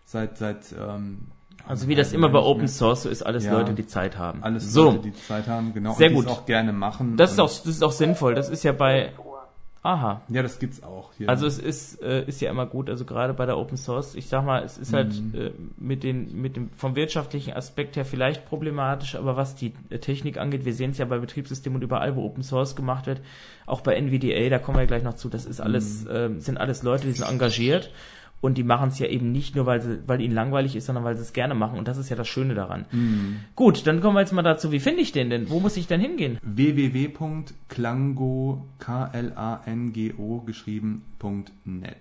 [0.05, 1.29] Seit, seit, ähm,
[1.67, 2.69] Also wie das immer bei Open mehr.
[2.69, 3.53] Source so ist, alles Ja.
[3.53, 4.43] Leute, die Zeit haben.
[4.43, 4.85] Alles so.
[4.91, 5.95] Leute, die Zeit haben, genau.
[5.95, 6.29] Sehr und gut.
[6.29, 7.17] auch gerne machen.
[7.17, 8.35] Das ist auch, das ist auch sinnvoll.
[8.35, 9.13] Das ist ja bei,
[9.83, 10.21] aha.
[10.29, 11.13] Ja, das gibt's auch.
[11.17, 11.29] Hier.
[11.29, 14.29] Also es ist, äh, ist ja immer gut, also gerade bei der Open Source, ich
[14.29, 15.35] sag mal, es ist halt Mhm.
[15.35, 19.99] äh, mit den, mit dem vom wirtschaftlichen Aspekt her vielleicht problematisch, aber was die äh,
[19.99, 23.21] Technik angeht, wir sehen es ja bei Betriebssystemen und überall, wo Open Source gemacht wird,
[23.67, 26.11] auch bei NVDA, da kommen wir gleich noch zu, das ist alles, Mhm.
[26.13, 27.91] ähm, sind alles Leute, die sind engagiert
[28.45, 31.03] und die machen es ja eben nicht nur, weil, sie, weil ihnen langweilig ist, sondern
[31.03, 32.85] weil sie es gerne machen und das ist ja das Schöne daran.
[32.93, 33.37] Mhm.
[33.57, 35.49] Gut, dann kommen wir jetzt mal dazu, wie finde ich den denn?
[35.49, 36.39] Wo muss ich denn hingehen?
[36.43, 37.57] www.klango,
[38.79, 41.97] K-L-A-N-G-O geschrieben.net.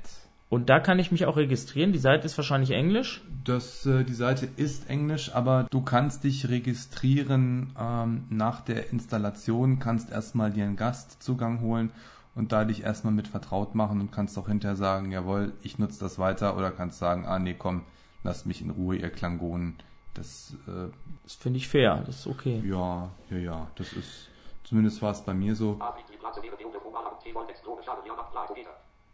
[0.50, 1.94] Und da kann ich mich auch registrieren.
[1.94, 3.22] Die Seite ist wahrscheinlich Englisch.
[3.46, 9.80] Das, äh, die Seite ist Englisch, aber du kannst dich registrieren ähm, nach der Installation,
[9.80, 11.90] kannst erstmal dir einen Gastzugang holen
[12.36, 16.00] und da dich erstmal mit vertraut machen und kannst auch hinterher sagen, jawohl, ich nutze
[16.00, 17.84] das weiter oder kannst sagen, ah nee, komm,
[18.24, 19.76] lasst mich in Ruhe, ihr Klangonen.
[20.14, 20.90] Das, äh,
[21.24, 22.62] Das finde ich fair, das ist okay.
[22.66, 24.30] ja, ja, ja, das ist,
[24.64, 25.80] zumindest war es bei mir so.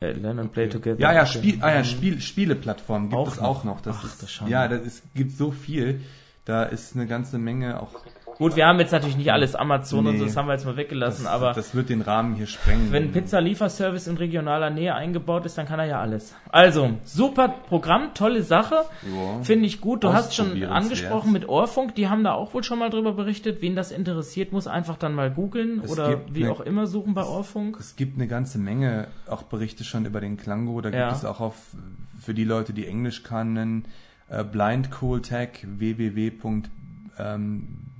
[0.02, 1.00] Äh, Learn and Play Together.
[1.00, 1.38] Ja, ja, Okay.
[1.38, 3.44] Spiel, ah ja, Spiel, Spieleplattform gibt Auch es noch.
[3.44, 3.82] auch noch.
[3.82, 6.02] Das Ach, ist, das ja, das ist, gibt so viel.
[6.46, 7.92] Da ist eine ganze Menge auch
[8.40, 10.28] Gut, wir haben jetzt natürlich nicht alles Amazon und so, Nee.
[10.30, 12.90] das haben wir jetzt mal weggelassen, Das, aber das wird den Rahmen hier sprengen.
[12.92, 16.34] wenn Pizza-Lieferservice in regionaler Nähe eingebaut ist, dann kann er ja alles.
[16.50, 18.76] Also, super Programm, tolle Sache.
[19.14, 19.44] Ja.
[19.44, 20.06] Finde ich gut.
[20.06, 23.62] Du hast schon angesprochen mit Ohrfunk, die haben da auch wohl schon mal drüber berichtet.
[23.62, 27.14] Wen das interessiert, muss einfach dann mal googeln Es oder wie eine- auch immer suchen
[27.14, 27.78] bei Ohrfunk.
[27.78, 30.80] Es gibt eine ganze Menge auch Berichte schon über den Klango.
[30.80, 31.08] Da Ja.
[31.10, 31.56] gibt es auch auf,
[32.22, 33.84] für die Leute, die Englisch können,
[34.30, 35.66] äh, Blind Cool Tech,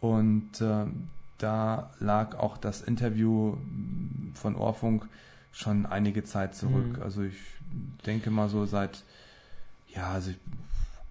[0.00, 1.08] und ähm,
[1.42, 3.56] da lag auch das Interview
[4.34, 5.06] von Ohrfunk
[5.52, 6.96] schon einige Zeit zurück.
[6.98, 7.02] Mhm.
[7.02, 7.36] Also ich
[8.06, 9.02] denke mal so seit,
[9.94, 10.36] ja, also ich,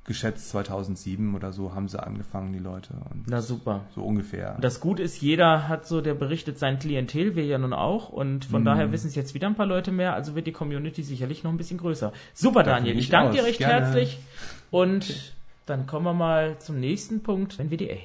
[0.04, 2.94] geschätzt 2007 oder so haben sie angefangen, die Leute.
[3.12, 3.82] Und Na super.
[3.94, 4.58] so ungefähr.
[4.60, 8.10] Das Gute ist, jeder hat so, der berichtet sein Klientel, wir ja nun auch.
[8.10, 8.65] Und von Mhm.
[8.65, 10.15] daher wissen es jetzt wieder ein paar Leute mehr.
[10.15, 12.12] Also wird die Community sicherlich noch ein bisschen größer.
[12.34, 12.98] Super, Davon Daniel.
[13.00, 13.48] Ich danke dir aus.
[13.48, 13.86] recht Gerne.
[13.86, 14.20] herzlich.
[14.72, 15.34] Und
[15.67, 17.98] dann kommen wir mal zum nächsten Punkt, NVDA.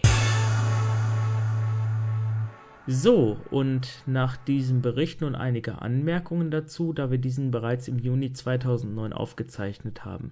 [2.88, 8.32] So, und nach diesem Bericht nun einige Anmerkungen dazu, da wir diesen bereits im Juni
[8.32, 10.30] 2009 aufgezeichnet haben.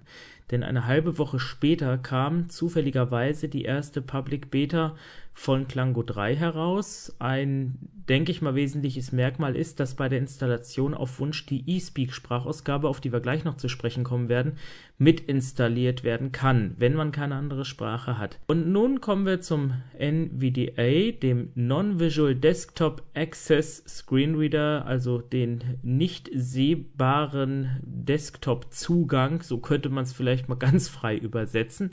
[0.51, 4.95] Denn eine halbe Woche später kam zufälligerweise die erste Public Beta
[5.37, 7.13] von Klango 3 heraus.
[7.19, 7.77] Ein,
[8.09, 13.01] denke ich mal, wesentliches Merkmal ist, dass bei der Installation auf Wunsch die eSpeak-Sprachausgabe, auf
[13.01, 14.53] die wir gleich noch zu sprechen kommen werden,
[14.97, 18.39] mit installiert werden kann, wenn man keine andere Sprache hat.
[18.47, 27.81] Und nun kommen wir zum NVDA, dem Non-Visual Desktop Access Screenreader, also den nicht sehbaren
[27.83, 31.91] Desktop-Zugang, so könnte man es vielleicht mal ganz frei übersetzen.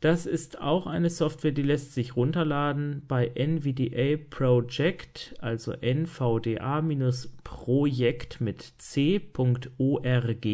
[0.00, 8.62] Das ist auch eine Software, die lässt sich runterladen bei NVDA Project, also NVDA-Projekt mit
[8.78, 10.46] c.org.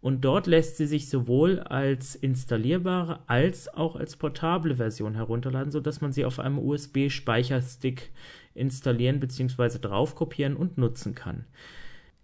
[0.00, 6.00] Und dort lässt sie sich sowohl als installierbare als auch als portable Version herunterladen, sodass
[6.00, 8.12] man sie auf einem USB-Speicherstick
[8.54, 9.80] installieren bzw.
[9.80, 11.46] draufkopieren und nutzen kann.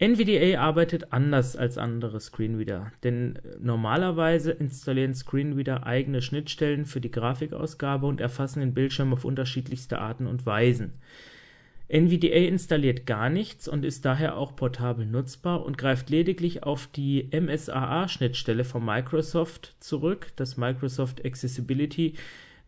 [0.00, 7.10] NVDA arbeitet anders als andere Screenreader, denn äh, normalerweise installieren Screenreader eigene Schnittstellen für die
[7.10, 10.92] Grafikausgabe und erfassen den Bildschirm auf unterschiedlichste Arten und Weisen.
[11.88, 17.30] NVDA installiert gar nichts und ist daher auch portabel nutzbar und greift lediglich auf die
[17.32, 22.14] MSAA-Schnittstelle von Microsoft zurück, das Microsoft Accessibility,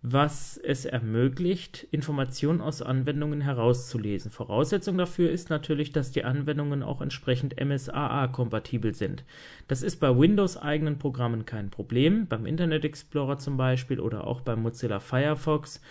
[0.03, 4.31] was es ermöglicht, Informationen aus Anwendungen herauszulesen.
[4.31, 9.25] Voraussetzung dafür ist natürlich, dass die Anwendungen auch entsprechend MSAA-kompatibel sind.
[9.69, 14.63] Das ist bei Windows-eigenen Programmen kein Problem, beim Internet Explorer zum Beispiel oder auch beim
[14.63, 15.83] Mozilla Firefox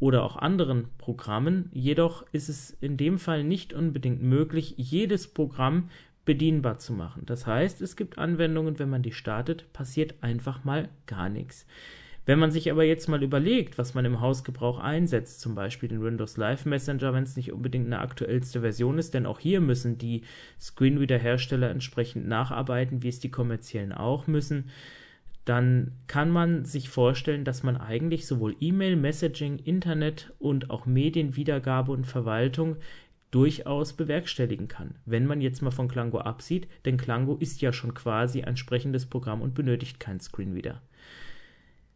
[0.00, 1.70] oder auch anderen Programmen.
[1.72, 5.88] Jedoch ist es in dem Fall nicht unbedingt möglich, jedes Programm
[6.24, 7.22] bedienbar zu machen.
[7.26, 11.66] Das heißt, es gibt Anwendungen, wenn man die startet, passiert einfach mal gar nichts.
[12.24, 16.02] Wenn man sich aber jetzt mal überlegt, was man im Hausgebrauch einsetzt, zum Beispiel den
[16.02, 19.98] Windows Live Messenger, wenn es nicht unbedingt eine aktuellste Version ist, denn auch hier müssen
[19.98, 20.22] die
[20.60, 24.70] Screenreader-Hersteller entsprechend nacharbeiten, wie es die kommerziellen auch müssen,
[25.44, 31.90] dann kann man sich vorstellen, dass man eigentlich sowohl E-Mail, Messaging, Internet und auch Medienwiedergabe
[31.90, 32.76] und Verwaltung
[33.32, 34.94] durchaus bewerkstelligen kann.
[35.06, 39.06] Wenn man jetzt mal von Klango absieht, denn Klango ist ja schon quasi ein sprechendes
[39.06, 40.80] Programm und benötigt kein Screenreader.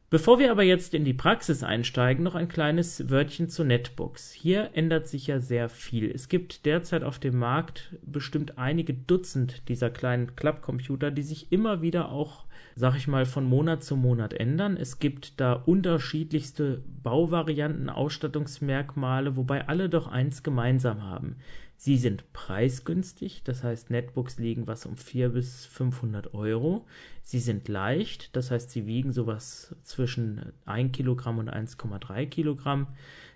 [0.09, 4.31] Bevor wir aber jetzt in die Praxis einsteigen, noch ein kleines Wörtchen zu Netbooks.
[4.31, 6.09] Hier ändert sich ja sehr viel.
[6.13, 11.83] Es gibt derzeit auf dem Markt bestimmt einige Dutzend dieser kleinen Klappcomputer, die sich immer
[11.83, 12.45] wieder auch,
[12.77, 14.77] sag ich mal, von Monat zu Monat ändern.
[14.77, 21.35] Es gibt da unterschiedlichste Bauvarianten, Ausstattungsmerkmale, wobei alle doch eins gemeinsam haben.
[21.79, 26.87] Sie sind preisgünstig, das heißt Netbooks liegen was um 400 bis 500 Euro.
[27.23, 32.87] Sie sind leicht, das heißt sie wiegen sowas zwischen 1 Kilogramm und 1,3 Kilogramm.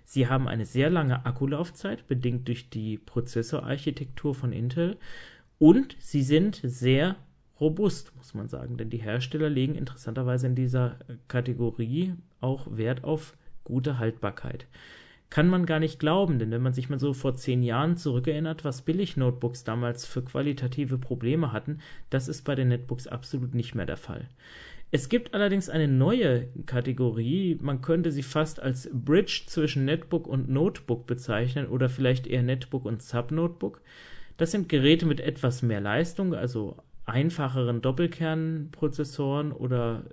[0.05, 4.97] Sie haben eine sehr lange Akkulaufzeit, bedingt durch die Prozessorarchitektur von Intel.
[5.59, 7.17] Und sie sind sehr
[7.59, 13.37] robust, muss man sagen, denn die Hersteller legen interessanterweise in dieser Kategorie auch Wert auf
[13.63, 14.65] gute Haltbarkeit
[15.31, 18.65] kann man gar nicht glauben, denn wenn man sich mal so vor zehn Jahren zurückerinnert,
[18.65, 23.85] was Billig-Notebooks damals für qualitative Probleme hatten, das ist bei den Netbooks absolut nicht mehr
[23.85, 24.27] der Fall.
[24.91, 30.49] Es gibt allerdings eine neue Kategorie, man könnte sie fast als Bridge zwischen Netbook und
[30.49, 33.81] Notebook bezeichnen oder vielleicht eher Netbook und Subnotebook.
[34.35, 36.75] Das sind Geräte mit etwas mehr Leistung, also
[37.11, 40.03] einfacheren Doppelkernprozessoren oder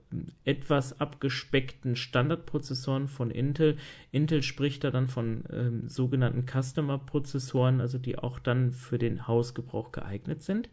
[0.44, 3.76] etwas abgespeckten Standardprozessoren von Intel.
[4.10, 9.92] Intel spricht da dann von ähm, sogenannten Customer-Prozessoren, also die auch dann für den Hausgebrauch
[9.92, 10.68] geeignet sind.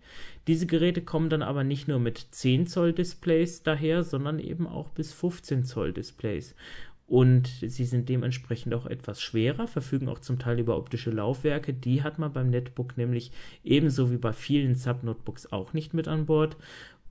[0.48, 4.90] Diese Geräte kommen dann aber nicht nur mit 10 Zoll Displays daher, sondern eben auch
[4.90, 6.56] bis 15 Zoll Displays
[7.08, 11.74] und sie sind dementsprechend auch etwas schwerer, verfügen auch zum Teil über optische Laufwerke.
[11.74, 13.32] Die hat man beim Netbook nämlich
[13.64, 16.58] ebenso wie bei vielen Subnotebooks auch nicht mit an Bord.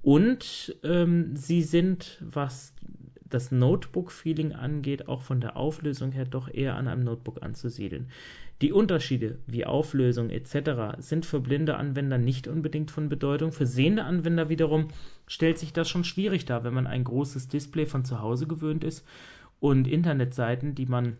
[0.03, 2.75] Und ähm, sie sind, was
[3.23, 8.09] das Notebook-Feeling angeht, auch von der Auflösung her doch eher an einem Notebook anzusiedeln.
[8.63, 10.99] Die Unterschiede wie Auflösung etc.
[10.99, 13.53] sind für blinde Anwender nicht unbedingt von Bedeutung.
[13.53, 14.89] Für sehende Anwender wiederum
[15.27, 18.85] stellt sich das schon schwierig dar, wenn man ein großes Display von zu Hause gewöhnt
[18.85, 19.05] ist
[19.65, 21.17] und Internetseiten, die man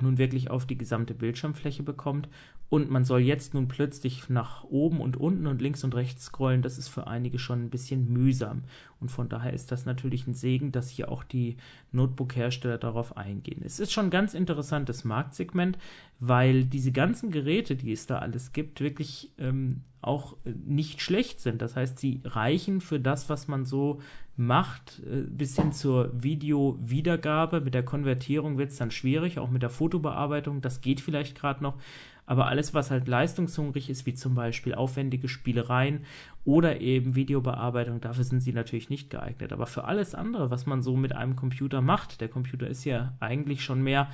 [0.00, 2.30] nun wirklich auf die gesamte Bildschirmfläche bekommt.
[2.74, 6.60] Und man soll jetzt nun plötzlich nach oben und unten und links und rechts scrollen.
[6.60, 8.64] Das ist für einige schon ein bisschen mühsam.
[9.00, 11.56] Und von daher ist das natürlich ein Segen, dass hier auch die
[11.92, 13.62] Notebook-Hersteller darauf eingehen.
[13.64, 15.78] Es ist schon ein ganz interessantes Marktsegment,
[16.18, 21.62] weil diese ganzen Geräte, die es da alles gibt, wirklich ähm, auch nicht schlecht sind.
[21.62, 24.00] Das heißt, sie reichen für das, was man so
[24.36, 27.60] macht, äh, bis hin zur Videowiedergabe.
[27.60, 30.60] Mit der Konvertierung wird es dann schwierig, auch mit der Fotobearbeitung.
[30.60, 31.74] Das geht vielleicht gerade noch.
[32.26, 36.04] Aber alles, was halt leistungshungrig ist, wie zum Beispiel aufwendige Spielereien
[36.44, 39.52] oder eben Videobearbeitung, dafür sind sie natürlich nicht geeignet.
[39.52, 43.12] Aber für alles andere, was man so mit einem Computer macht, der Computer ist ja
[43.20, 44.08] eigentlich schon mehr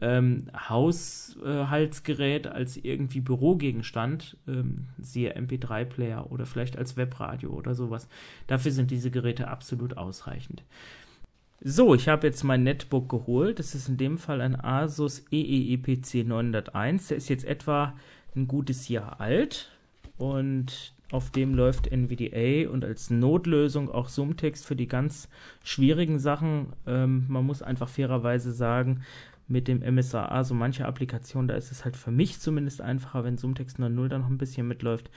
[0.00, 8.08] ähm, Haushaltsgerät als irgendwie Bürogegenstand, ähm, siehe MP3-Player oder vielleicht als Webradio oder sowas.
[8.46, 10.62] Dafür sind diese Geräte absolut ausreichend.
[11.62, 13.58] So, ich habe jetzt mein Netbook geholt.
[13.58, 17.08] Das ist in dem Fall ein Asus EEEPC 901.
[17.08, 17.94] Der ist jetzt etwa
[18.34, 19.70] ein gutes Jahr alt
[20.16, 25.28] und auf dem läuft NVDA und als Notlösung auch Zoomtext für die ganz
[25.62, 26.72] schwierigen Sachen.
[26.86, 29.02] Ähm, man muss einfach fairerweise sagen,
[29.46, 33.36] mit dem MSAA, so manche Applikationen, da ist es halt für mich zumindest einfacher, wenn
[33.36, 35.10] Zoomtext 9.0 da noch ein bisschen mitläuft.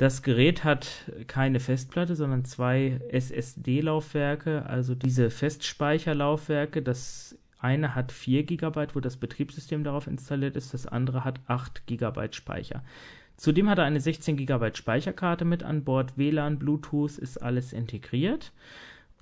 [0.00, 6.80] Das Gerät hat keine Festplatte, sondern zwei SSD-Laufwerke, also diese Festspeicherlaufwerke.
[6.80, 11.86] Das eine hat 4 GB, wo das Betriebssystem darauf installiert ist, das andere hat 8
[11.86, 12.82] GB Speicher.
[13.36, 18.52] Zudem hat er eine 16 GB Speicherkarte mit an Bord, WLAN, Bluetooth ist alles integriert.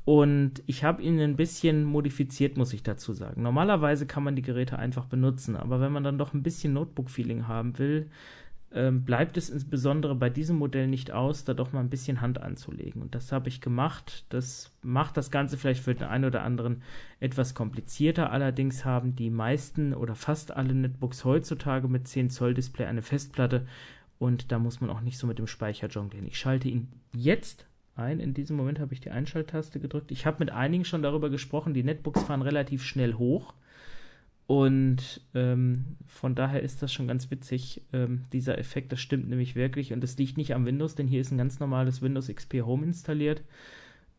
[0.05, 3.43] Und ich habe ihn ein bisschen modifiziert, muss ich dazu sagen.
[3.43, 7.49] Normalerweise kann man die Geräte einfach benutzen, aber wenn man dann doch ein bisschen Notebook-Feeling
[7.49, 8.09] haben will,
[8.73, 12.41] ähm, bleibt es insbesondere bei diesem Modell nicht aus, da doch mal ein bisschen Hand
[12.41, 13.01] anzulegen.
[13.01, 14.27] Und das habe ich gemacht.
[14.29, 16.83] Das macht das Ganze vielleicht für den einen oder anderen
[17.21, 18.31] etwas komplizierter.
[18.31, 23.67] Allerdings haben die meisten oder fast alle Netbooks heutzutage mit 10 Zoll Display eine Festplatte
[24.19, 26.27] und da muss man auch nicht so mit dem Speicher jonglieren.
[26.27, 28.21] Ich schalte ihn jetzt ein.
[28.21, 30.11] In diesem Moment habe ich die Einschalttaste gedrückt.
[30.11, 33.55] Ich habe mit einigen schon darüber gesprochen, die Netbooks fahren relativ schnell hoch.
[34.49, 39.57] Und ähm, von daher ist das schon ganz witzig, ähm, dieser Effekt, das stimmt nämlich
[39.57, 39.93] wirklich.
[39.93, 42.87] Und es liegt nicht am Windows, denn hier ist ein ganz normales Windows XP Home
[42.87, 43.43] installiert.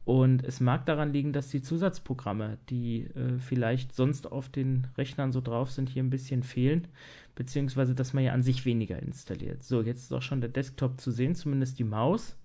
[0.05, 5.31] Und es mag daran liegen, dass die Zusatzprogramme, die äh, vielleicht sonst auf den Rechnern
[5.31, 6.87] so drauf sind, hier ein bisschen fehlen,
[7.33, 9.63] beziehungsweise dass man ja an sich weniger installiert.
[9.63, 12.35] So, jetzt ist auch schon der Desktop zu sehen, zumindest die Maus.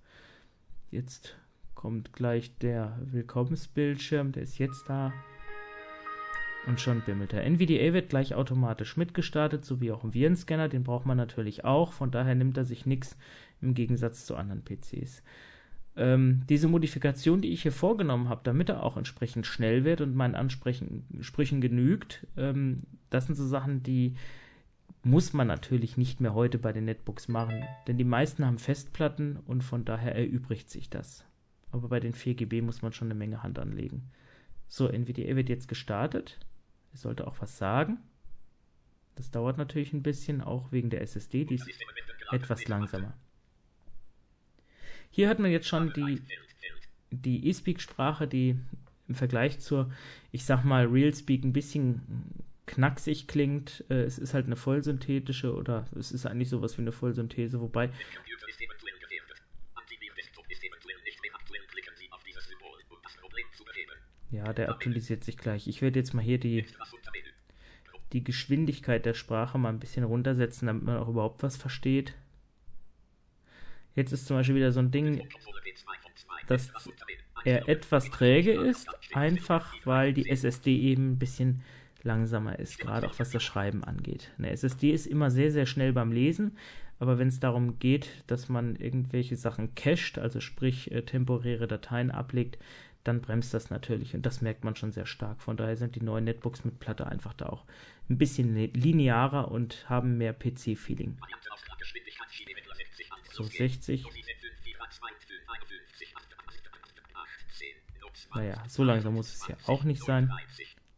[0.91, 1.37] Jetzt
[1.75, 5.13] kommt gleich der Willkommensbildschirm, der ist jetzt da.
[6.67, 7.45] Und schon bimmelt er.
[7.45, 12.11] NVDA wird gleich automatisch mitgestartet, sowie auch ein Virenscanner, den braucht man natürlich auch, von
[12.11, 13.19] daher nimmt er sich nichts
[13.61, 15.23] im Gegensatz zu anderen PCs.
[15.97, 20.17] Ähm, diese Modifikation, die ich hier vorgenommen habe, damit er auch entsprechend schnell wird und
[20.17, 24.15] meinen Ansprüchen genügt, ähm, das sind so Sachen, die
[25.05, 29.39] muss man natürlich nicht mehr heute bei den Netbooks machen, denn die meisten haben Festplatten
[29.47, 31.25] und von daher erübrigt sich das.
[31.71, 34.11] Aber bei den 4GB muss man schon eine Menge Hand anlegen.
[34.67, 36.39] So, NVDA wird jetzt gestartet.
[36.95, 37.99] Es sollte auch was sagen.
[39.17, 41.69] Das dauert natürlich ein bisschen, auch wegen der SSD, die ist
[42.33, 43.13] etwas langsamer.
[45.11, 46.23] Hier hat man jetzt schon die,
[47.11, 48.59] die eSpeak-Sprache, die
[49.07, 49.93] im Vergleich zur,
[50.33, 52.03] ich sag mal, RealSpeak ein bisschen
[52.67, 53.85] knacksig klingt.
[53.91, 57.91] Äh, es ist halt eine vollsynthetische oder es ist eigentlich sowas wie eine Vollsynthese, wobei.
[64.35, 65.69] Ja, der aktualisiert sich gleich.
[65.69, 66.65] Ich werde jetzt mal hier die,
[68.13, 72.15] die Geschwindigkeit der Sprache mal ein bisschen runtersetzen, damit man auch überhaupt was versteht.
[73.95, 75.29] Jetzt ist zum Beispiel wieder so ein Ding,
[76.49, 76.73] dass
[77.45, 81.63] er etwas träge ist, einfach weil die SSD eben ein bisschen
[82.03, 84.33] langsamer ist, gerade auch was das Schreiben angeht.
[84.37, 86.57] Eine SSD ist immer sehr, sehr schnell beim Lesen,
[86.99, 92.11] aber wenn es darum geht, dass man irgendwelche Sachen cached, also sprich äh, temporäre Dateien
[92.11, 92.59] ablegt,
[93.05, 95.41] dann bremst das natürlich und das merkt man schon sehr stark.
[95.43, 97.65] Von daher sind die neuen Netbooks mit Platte einfach da auch
[98.09, 101.19] ein bisschen linearer und haben mehr PC-Feeling.
[103.33, 104.05] So 60.
[108.35, 110.33] Naja, so langsam muss es ja auch nicht sein.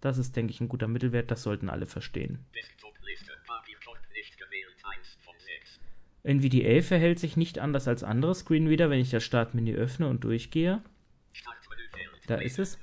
[0.00, 2.46] Das ist, denke ich, ein guter Mittelwert, das sollten alle verstehen.
[6.22, 10.82] NVDA verhält sich nicht anders als andere Screenreader, wenn ich das Startmenü öffne und durchgehe.
[12.26, 12.78] Da ist es.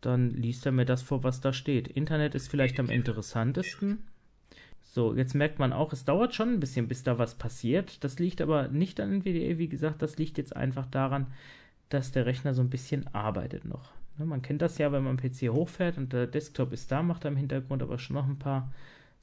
[0.00, 1.88] Dann liest er mir das vor, was da steht.
[1.88, 4.06] Internet ist vielleicht am interessantesten.
[4.82, 8.02] So, jetzt merkt man auch, es dauert schon ein bisschen, bis da was passiert.
[8.04, 11.26] Das liegt aber nicht an NVDA, wie gesagt, das liegt jetzt einfach daran,
[11.88, 13.92] dass der Rechner so ein bisschen arbeitet noch.
[14.18, 17.24] Ne, man kennt das ja, wenn man PC hochfährt und der Desktop ist da, macht
[17.24, 18.72] er im Hintergrund aber schon noch ein paar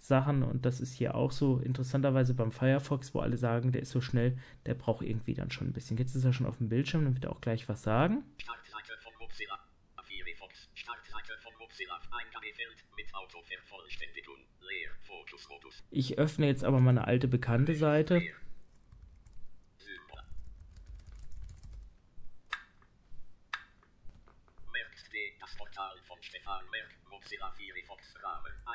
[0.08, 3.91] Sachen und das ist hier auch so interessanterweise beim Firefox, wo alle sagen, der ist
[3.91, 5.97] so schnell, der braucht irgendwie dann schon ein bisschen.
[5.97, 8.24] Jetzt ist er schon auf dem Bildschirm, dann wird er auch gleich was sagen.
[8.38, 9.60] Startseite von Mozilla,
[10.03, 15.84] Firefox, Startseite von Mozilla, Eingabefeld mit Autovervollständigung, leer, Fokusmodus.
[15.91, 18.22] Ich öffne jetzt aber meine alte bekannte Seite.
[25.39, 26.95] Das Portal von Stefan Rahmen.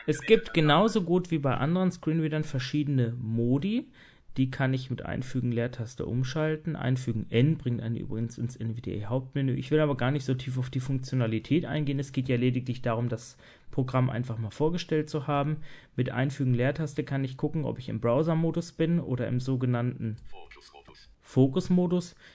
[0.07, 3.91] Es gibt genauso gut wie bei anderen Screenreadern verschiedene Modi.
[4.37, 6.77] Die kann ich mit Einfügen Leertaste umschalten.
[6.77, 9.55] Einfügen N bringt einen übrigens ins NVDA Hauptmenü.
[9.55, 11.99] Ich will aber gar nicht so tief auf die Funktionalität eingehen.
[11.99, 13.37] Es geht ja lediglich darum, das
[13.71, 15.59] Programm einfach mal vorgestellt zu haben.
[15.97, 21.10] Mit Einfügen Leertaste kann ich gucken, ob ich im Browser-Modus bin oder im sogenannten Fokusmodus.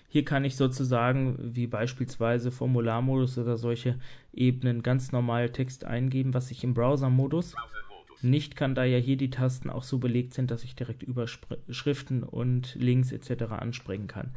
[0.08, 4.00] Hier kann ich sozusagen, wie beispielsweise Formularmodus oder solche
[4.34, 7.56] Ebenen, ganz normal Text eingeben, was ich im Browser-Modus
[8.22, 12.24] nicht kann, da ja hier die Tasten auch so belegt sind, dass ich direkt Überschriften
[12.24, 13.44] und Links etc.
[13.52, 14.32] anspringen kann.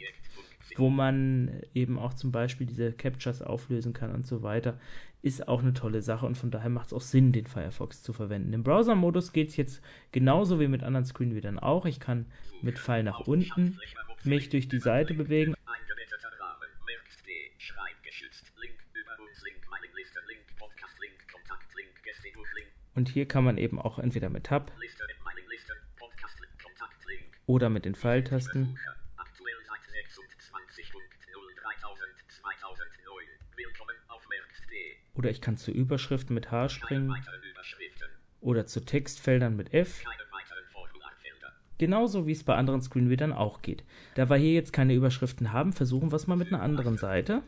[0.76, 4.80] wo man eben auch zum Beispiel diese Captures auflösen kann und so weiter.
[5.22, 8.14] Ist auch eine tolle Sache und von daher macht es auch Sinn, den Firefox zu
[8.14, 8.54] verwenden.
[8.54, 9.82] Im Browser-Modus geht es jetzt
[10.12, 11.84] genauso wie mit anderen Screenreadern auch.
[11.84, 12.24] Ich kann
[12.62, 13.78] mit Pfeil nach unten
[14.24, 15.54] mich durch die Seite bewegen.
[23.00, 24.70] Und hier kann man eben auch entweder mit Tab
[27.46, 28.78] oder mit den Pfeiltasten.
[35.14, 37.14] Oder ich kann zu Überschriften mit H springen.
[38.42, 40.04] oder zu Textfeldern mit F.
[41.78, 43.82] Genauso wie es bei anderen Screenreadern auch geht.
[44.14, 47.42] Da wir hier jetzt keine Überschriften haben, versuchen wir es mal mit einer anderen Seite.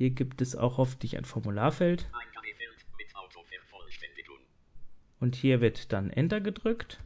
[0.00, 2.08] Hier gibt es auch hoffentlich ein Formularfeld.
[5.18, 7.00] Und hier wird dann Enter gedrückt.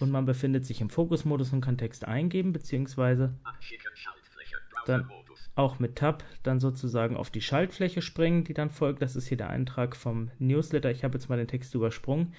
[0.00, 3.32] Und man befindet sich im Fokusmodus und kann Text eingeben, beziehungsweise
[4.84, 5.10] dann
[5.54, 9.00] auch mit Tab dann sozusagen auf die Schaltfläche springen, die dann folgt.
[9.00, 10.90] Das ist hier der Eintrag vom Newsletter.
[10.90, 12.34] Ich habe jetzt mal den Text übersprungen.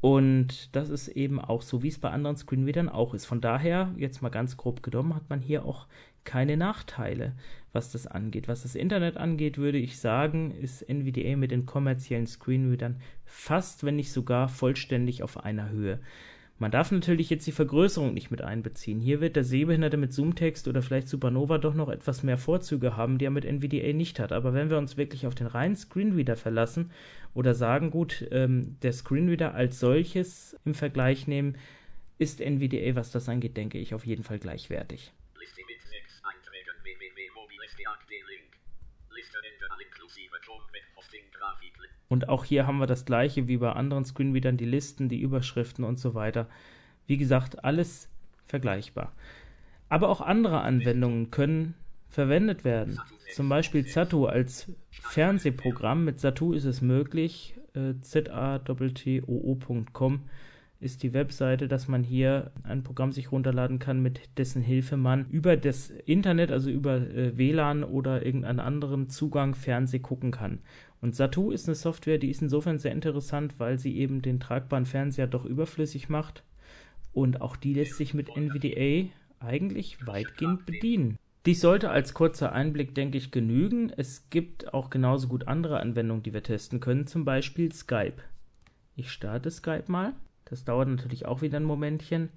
[0.00, 3.26] Und das ist eben auch so, wie es bei anderen Screenreadern auch ist.
[3.26, 5.86] Von daher, jetzt mal ganz grob genommen, hat man hier auch
[6.24, 7.36] keine Nachteile,
[7.72, 8.48] was das angeht.
[8.48, 13.96] Was das Internet angeht, würde ich sagen, ist NVDA mit den kommerziellen Screenreadern fast, wenn
[13.96, 16.00] nicht sogar vollständig auf einer Höhe.
[16.58, 19.00] Man darf natürlich jetzt die Vergrößerung nicht mit einbeziehen.
[19.00, 23.18] Hier wird der Sehbehinderte mit Zoomtext oder vielleicht Supernova doch noch etwas mehr Vorzüge haben,
[23.18, 24.30] die er mit NVDA nicht hat.
[24.30, 26.92] Aber wenn wir uns wirklich auf den reinen Screenreader verlassen
[27.34, 31.56] oder sagen, gut, ähm, der Screenreader als solches im Vergleich nehmen,
[32.18, 35.12] ist NVDA, was das angeht, denke ich, auf jeden Fall gleichwertig.
[42.08, 45.82] Und auch hier haben wir das gleiche wie bei anderen Screenreadern, die Listen, die Überschriften
[45.82, 46.46] und so weiter.
[47.06, 48.10] Wie gesagt, alles
[48.44, 49.14] vergleichbar.
[49.88, 51.74] Aber auch andere Anwendungen können
[52.10, 53.00] verwendet werden.
[53.34, 56.04] Zum Beispiel Zatu als Fernsehprogramm.
[56.04, 59.40] Mit Zatu ist es möglich, äh, zatoo.com
[60.82, 65.28] ist die Webseite, dass man hier ein Programm sich runterladen kann, mit dessen Hilfe man
[65.30, 70.58] über das Internet, also über äh, WLAN oder irgendeinen anderen Zugang Fernseh gucken kann.
[71.00, 74.86] Und Satu ist eine Software, die ist insofern sehr interessant, weil sie eben den tragbaren
[74.86, 76.44] Fernseher doch überflüssig macht
[77.12, 79.10] Und auch die lässt sich mit NVDA
[79.40, 81.18] eigentlich weitgehend bedienen.
[81.44, 83.90] Dies sollte als kurzer Einblick, denke ich, genügen.
[83.96, 88.22] Es gibt auch genauso gut andere Anwendungen, die wir testen können, zum Beispiel Skype.
[88.94, 90.14] Ich starte Skype mal.
[90.52, 92.28] Das dauert natürlich auch wieder ein Momentchen,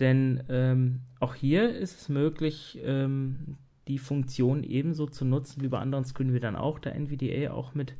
[0.00, 3.56] denn ähm, auch hier ist es möglich, ähm,
[3.88, 7.94] die Funktion ebenso zu nutzen wie bei anderen Screenreadern auch, da NVDA auch mit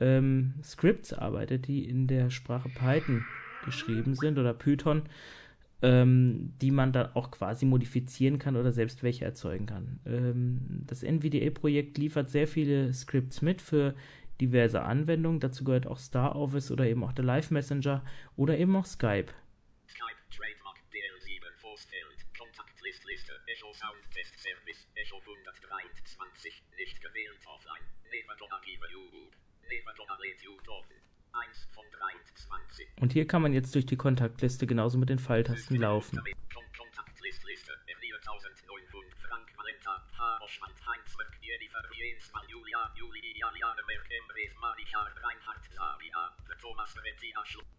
[0.00, 3.24] ähm, Scripts arbeitet, die in der Sprache Python
[3.64, 5.02] geschrieben sind oder Python
[5.80, 10.00] ähm, die man dann auch quasi modifizieren kann oder selbst welche erzeugen kann.
[10.06, 13.94] Ähm, das NVDA-Projekt liefert sehr viele Scripts mit für
[14.40, 15.40] diverse Anwendungen.
[15.40, 18.04] Dazu gehört auch Star Office oder eben auch der Live Messenger
[18.36, 19.32] oder eben auch Skype.
[19.86, 28.52] Skype Trademark DL7 Forcefeld Kontaktliste Echo Sound Test Service Echo 123 nicht gewählt offline Never
[28.52, 29.34] Archive YouTube
[29.68, 30.58] Never Radio
[33.00, 36.20] und hier kann man jetzt durch die Kontaktliste genauso mit den Pfeiltasten laufen.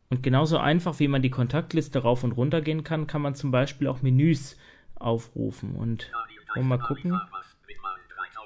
[0.09, 3.51] Und genauso einfach wie man die Kontaktliste rauf und runter gehen kann, kann man zum
[3.51, 4.57] Beispiel auch Menüs
[4.95, 5.75] aufrufen.
[5.75, 6.11] Und
[6.55, 7.19] wollen mal gucken.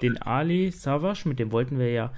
[0.01, 2.13] Den Ali Savas, mit dem wollten wir ja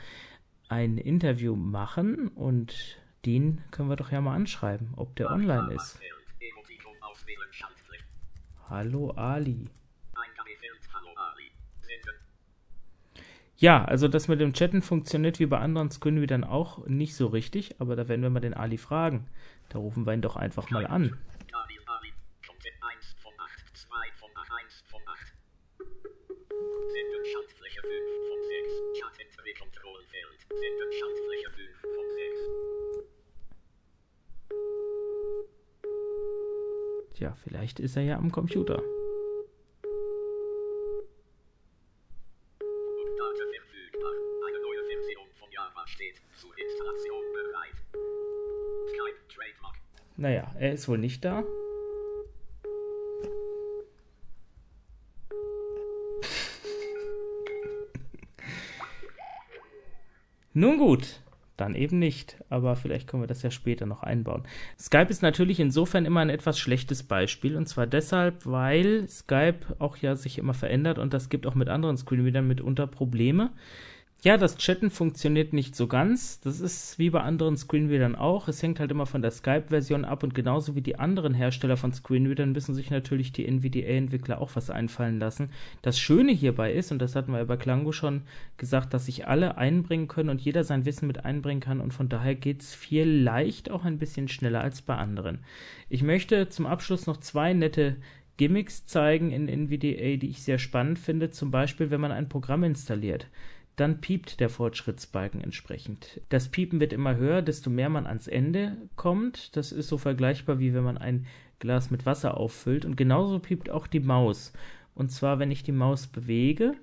[0.67, 5.99] ein Interview machen und den können wir doch ja mal anschreiben, ob der online ist.
[8.67, 9.69] Hallo Ali.
[13.57, 17.79] Ja, also das mit dem Chatten funktioniert wie bei anderen Screenreadern auch nicht so richtig,
[17.79, 19.27] aber da werden wir mal den Ali fragen.
[19.69, 21.17] Da rufen wir ihn doch einfach mal an.
[26.87, 27.91] Senden Schaltfläche 5
[28.27, 28.99] von 6.
[28.99, 29.15] Chat
[29.59, 30.39] Kontrollfeld.
[30.49, 32.07] Senden Schaltfläche 5 von
[37.09, 37.17] 6.
[37.17, 38.75] Tja, vielleicht ist er ja am Computer.
[38.75, 39.15] Daten verfügbar.
[42.95, 43.23] Eine neue Version von Java steht zur Installation bereit.
[43.23, 43.24] Skype Trademark.
[50.17, 51.43] Naja, er ist wohl nicht da.
[60.53, 61.19] Nun gut,
[61.57, 64.43] dann eben nicht, aber vielleicht können wir das ja später noch einbauen.
[64.79, 69.97] Skype ist natürlich insofern immer ein etwas schlechtes Beispiel und zwar deshalb, weil Skype auch
[69.97, 73.51] ja sich immer verändert und das gibt auch mit anderen Screenreadern mitunter Probleme.
[74.25, 76.39] Ja, das Chatten funktioniert nicht so ganz.
[76.39, 78.47] Das ist wie bei anderen Screenreadern auch.
[78.47, 81.93] Es hängt halt immer von der Skype-Version ab und genauso wie die anderen Hersteller von
[81.93, 85.51] Screenreadern müssen sich natürlich die NVDA-Entwickler auch was einfallen lassen.
[85.83, 88.23] Das Schöne hierbei ist, und das hatten wir bei Klango schon
[88.57, 92.09] gesagt, dass sich alle einbringen können und jeder sein Wissen mit einbringen kann und von
[92.09, 95.43] daher geht es vielleicht auch ein bisschen schneller als bei anderen.
[95.87, 97.97] Ich möchte zum Abschluss noch zwei nette
[98.37, 101.29] Gimmicks zeigen in NVDA, die ich sehr spannend finde.
[101.29, 103.27] Zum Beispiel, wenn man ein Programm installiert
[103.75, 106.21] dann piept der Fortschrittsbalken entsprechend.
[106.29, 109.55] Das Piepen wird immer höher, desto mehr man ans Ende kommt.
[109.57, 111.27] Das ist so vergleichbar wie wenn man ein
[111.59, 112.85] Glas mit Wasser auffüllt.
[112.85, 114.53] Und genauso piept auch die Maus.
[114.93, 116.75] Und zwar, wenn ich die Maus bewege,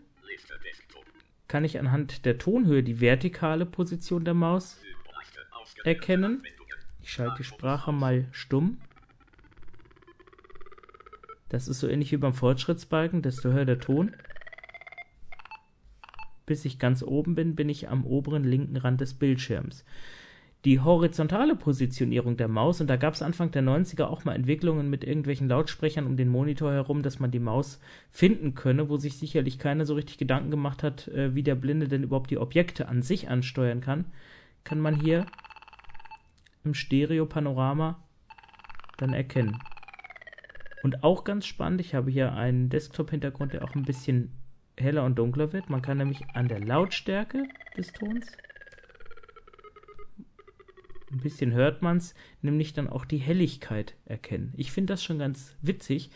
[1.48, 4.78] kann ich anhand der Tonhöhe die vertikale Position der Maus
[5.84, 6.42] erkennen.
[7.02, 8.78] Ich schalte die Sprache mal stumm.
[11.48, 14.14] Das ist so ähnlich wie beim Fortschrittsbalken, desto höher der Ton
[16.46, 19.84] bis ich ganz oben bin, bin ich am oberen linken Rand des Bildschirms.
[20.64, 24.88] Die horizontale Positionierung der Maus, und da gab es Anfang der 90er auch mal Entwicklungen
[24.88, 27.80] mit irgendwelchen Lautsprechern um den Monitor herum, dass man die Maus
[28.12, 31.88] finden könne, wo sich sicherlich keiner so richtig Gedanken gemacht hat, äh, wie der Blinde
[31.88, 34.04] denn überhaupt die Objekte an sich ansteuern kann,
[34.62, 35.26] kann man hier
[36.62, 38.00] im Stereo-Panorama
[38.98, 39.58] dann erkennen.
[40.84, 44.30] Und auch ganz spannend, ich habe hier einen Desktop-Hintergrund, der auch ein bisschen
[44.82, 45.70] heller und dunkler wird.
[45.70, 48.26] Man kann nämlich an der Lautstärke des Tons,
[51.12, 54.52] ein bisschen hört man es, nämlich dann auch die Helligkeit erkennen.
[54.56, 56.10] Ich finde das schon ganz witzig.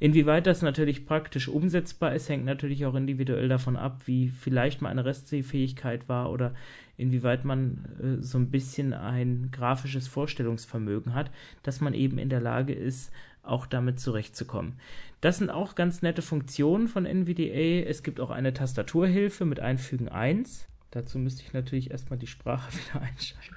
[0.00, 4.88] Inwieweit das natürlich praktisch umsetzbar ist, hängt natürlich auch individuell davon ab, wie vielleicht mal
[4.88, 6.54] eine Restsehfähigkeit war oder
[6.96, 11.30] inwieweit man äh, so ein bisschen ein grafisches Vorstellungsvermögen hat,
[11.62, 13.12] dass man eben in der Lage ist,
[13.42, 14.74] auch damit zurechtzukommen.
[15.20, 17.88] Das sind auch ganz nette Funktionen von NVDA.
[17.88, 20.68] Es gibt auch eine Tastaturhilfe mit Einfügen 1.
[20.90, 23.56] Dazu müsste ich natürlich erstmal die Sprache wieder einschalten.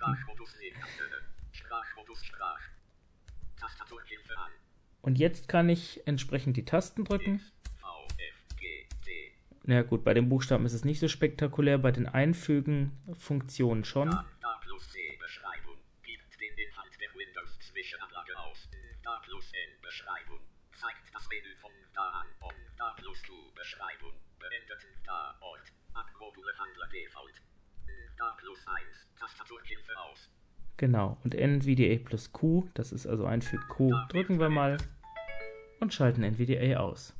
[5.04, 7.42] Und jetzt kann ich entsprechend die Tasten drücken.
[9.64, 14.10] Na ja, gut, bei den Buchstaben ist es nicht so spektakulär, bei den Einfügen-Funktionen schon.
[14.12, 15.78] Beschreibung.
[19.92, 20.31] Zeigt das Menü von da an.
[22.42, 24.14] Und da plus Q Beschreibung.
[24.40, 25.72] Beendet da Ort.
[25.94, 27.42] Abmodule Handler Default.
[28.18, 29.08] Da plus 1.
[29.18, 30.30] Tastaturhilfe aus.
[30.78, 31.18] Genau.
[31.24, 34.78] Und NVDA plus Q, das ist also ein für Q, drücken wir mal
[35.80, 37.16] und schalten NVDA aus.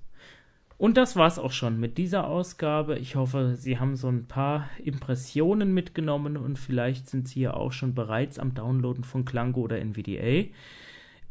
[0.78, 2.98] Und das war's auch schon mit dieser Ausgabe.
[2.98, 7.72] Ich hoffe, Sie haben so ein paar Impressionen mitgenommen und vielleicht sind Sie ja auch
[7.72, 10.50] schon bereits am Downloaden von Klango oder NVDA.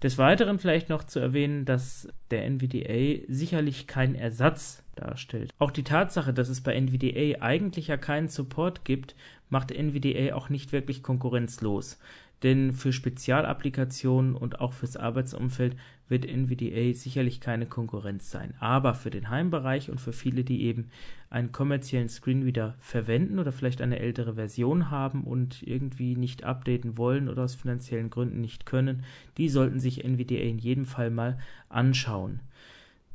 [0.04, 5.50] Des Weiteren vielleicht noch zu erwähnen, dass der NVDA sicherlich kein Ersatz darstellt.
[5.58, 9.14] Auch die Tatsache, dass es bei NVDA eigentlich ja keinen Support gibt,
[9.48, 11.98] macht NVDA auch nicht wirklich konkurrenzlos
[12.42, 15.76] denn für Spezialapplikationen und auch fürs Arbeitsumfeld
[16.08, 18.54] wird NVDA sicherlich keine Konkurrenz sein.
[18.60, 20.90] Aber für den Heimbereich und für viele, die eben
[21.30, 27.28] einen kommerziellen Screenreader verwenden oder vielleicht eine ältere Version haben und irgendwie nicht updaten wollen
[27.28, 29.02] oder aus finanziellen Gründen nicht können,
[29.38, 31.38] die sollten sich NVDA in jedem Fall mal
[31.68, 32.40] anschauen.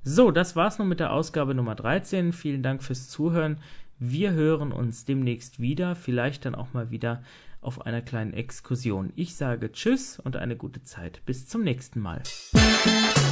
[0.04, 2.34] So, das war's nun mit der Ausgabe Nummer 13.
[2.34, 3.58] Vielen Dank fürs Zuhören.
[4.00, 7.22] Wir hören uns demnächst wieder, vielleicht dann auch mal wieder
[7.62, 9.14] auf einer kleinen Exkursion.
[9.16, 11.22] Ich sage Tschüss und eine gute Zeit.
[11.28, 12.24] Bis zum nächsten Mal.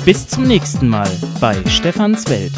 [0.06, 1.10] Bis zum nächsten Mal
[1.42, 2.54] bei Stefans Welt.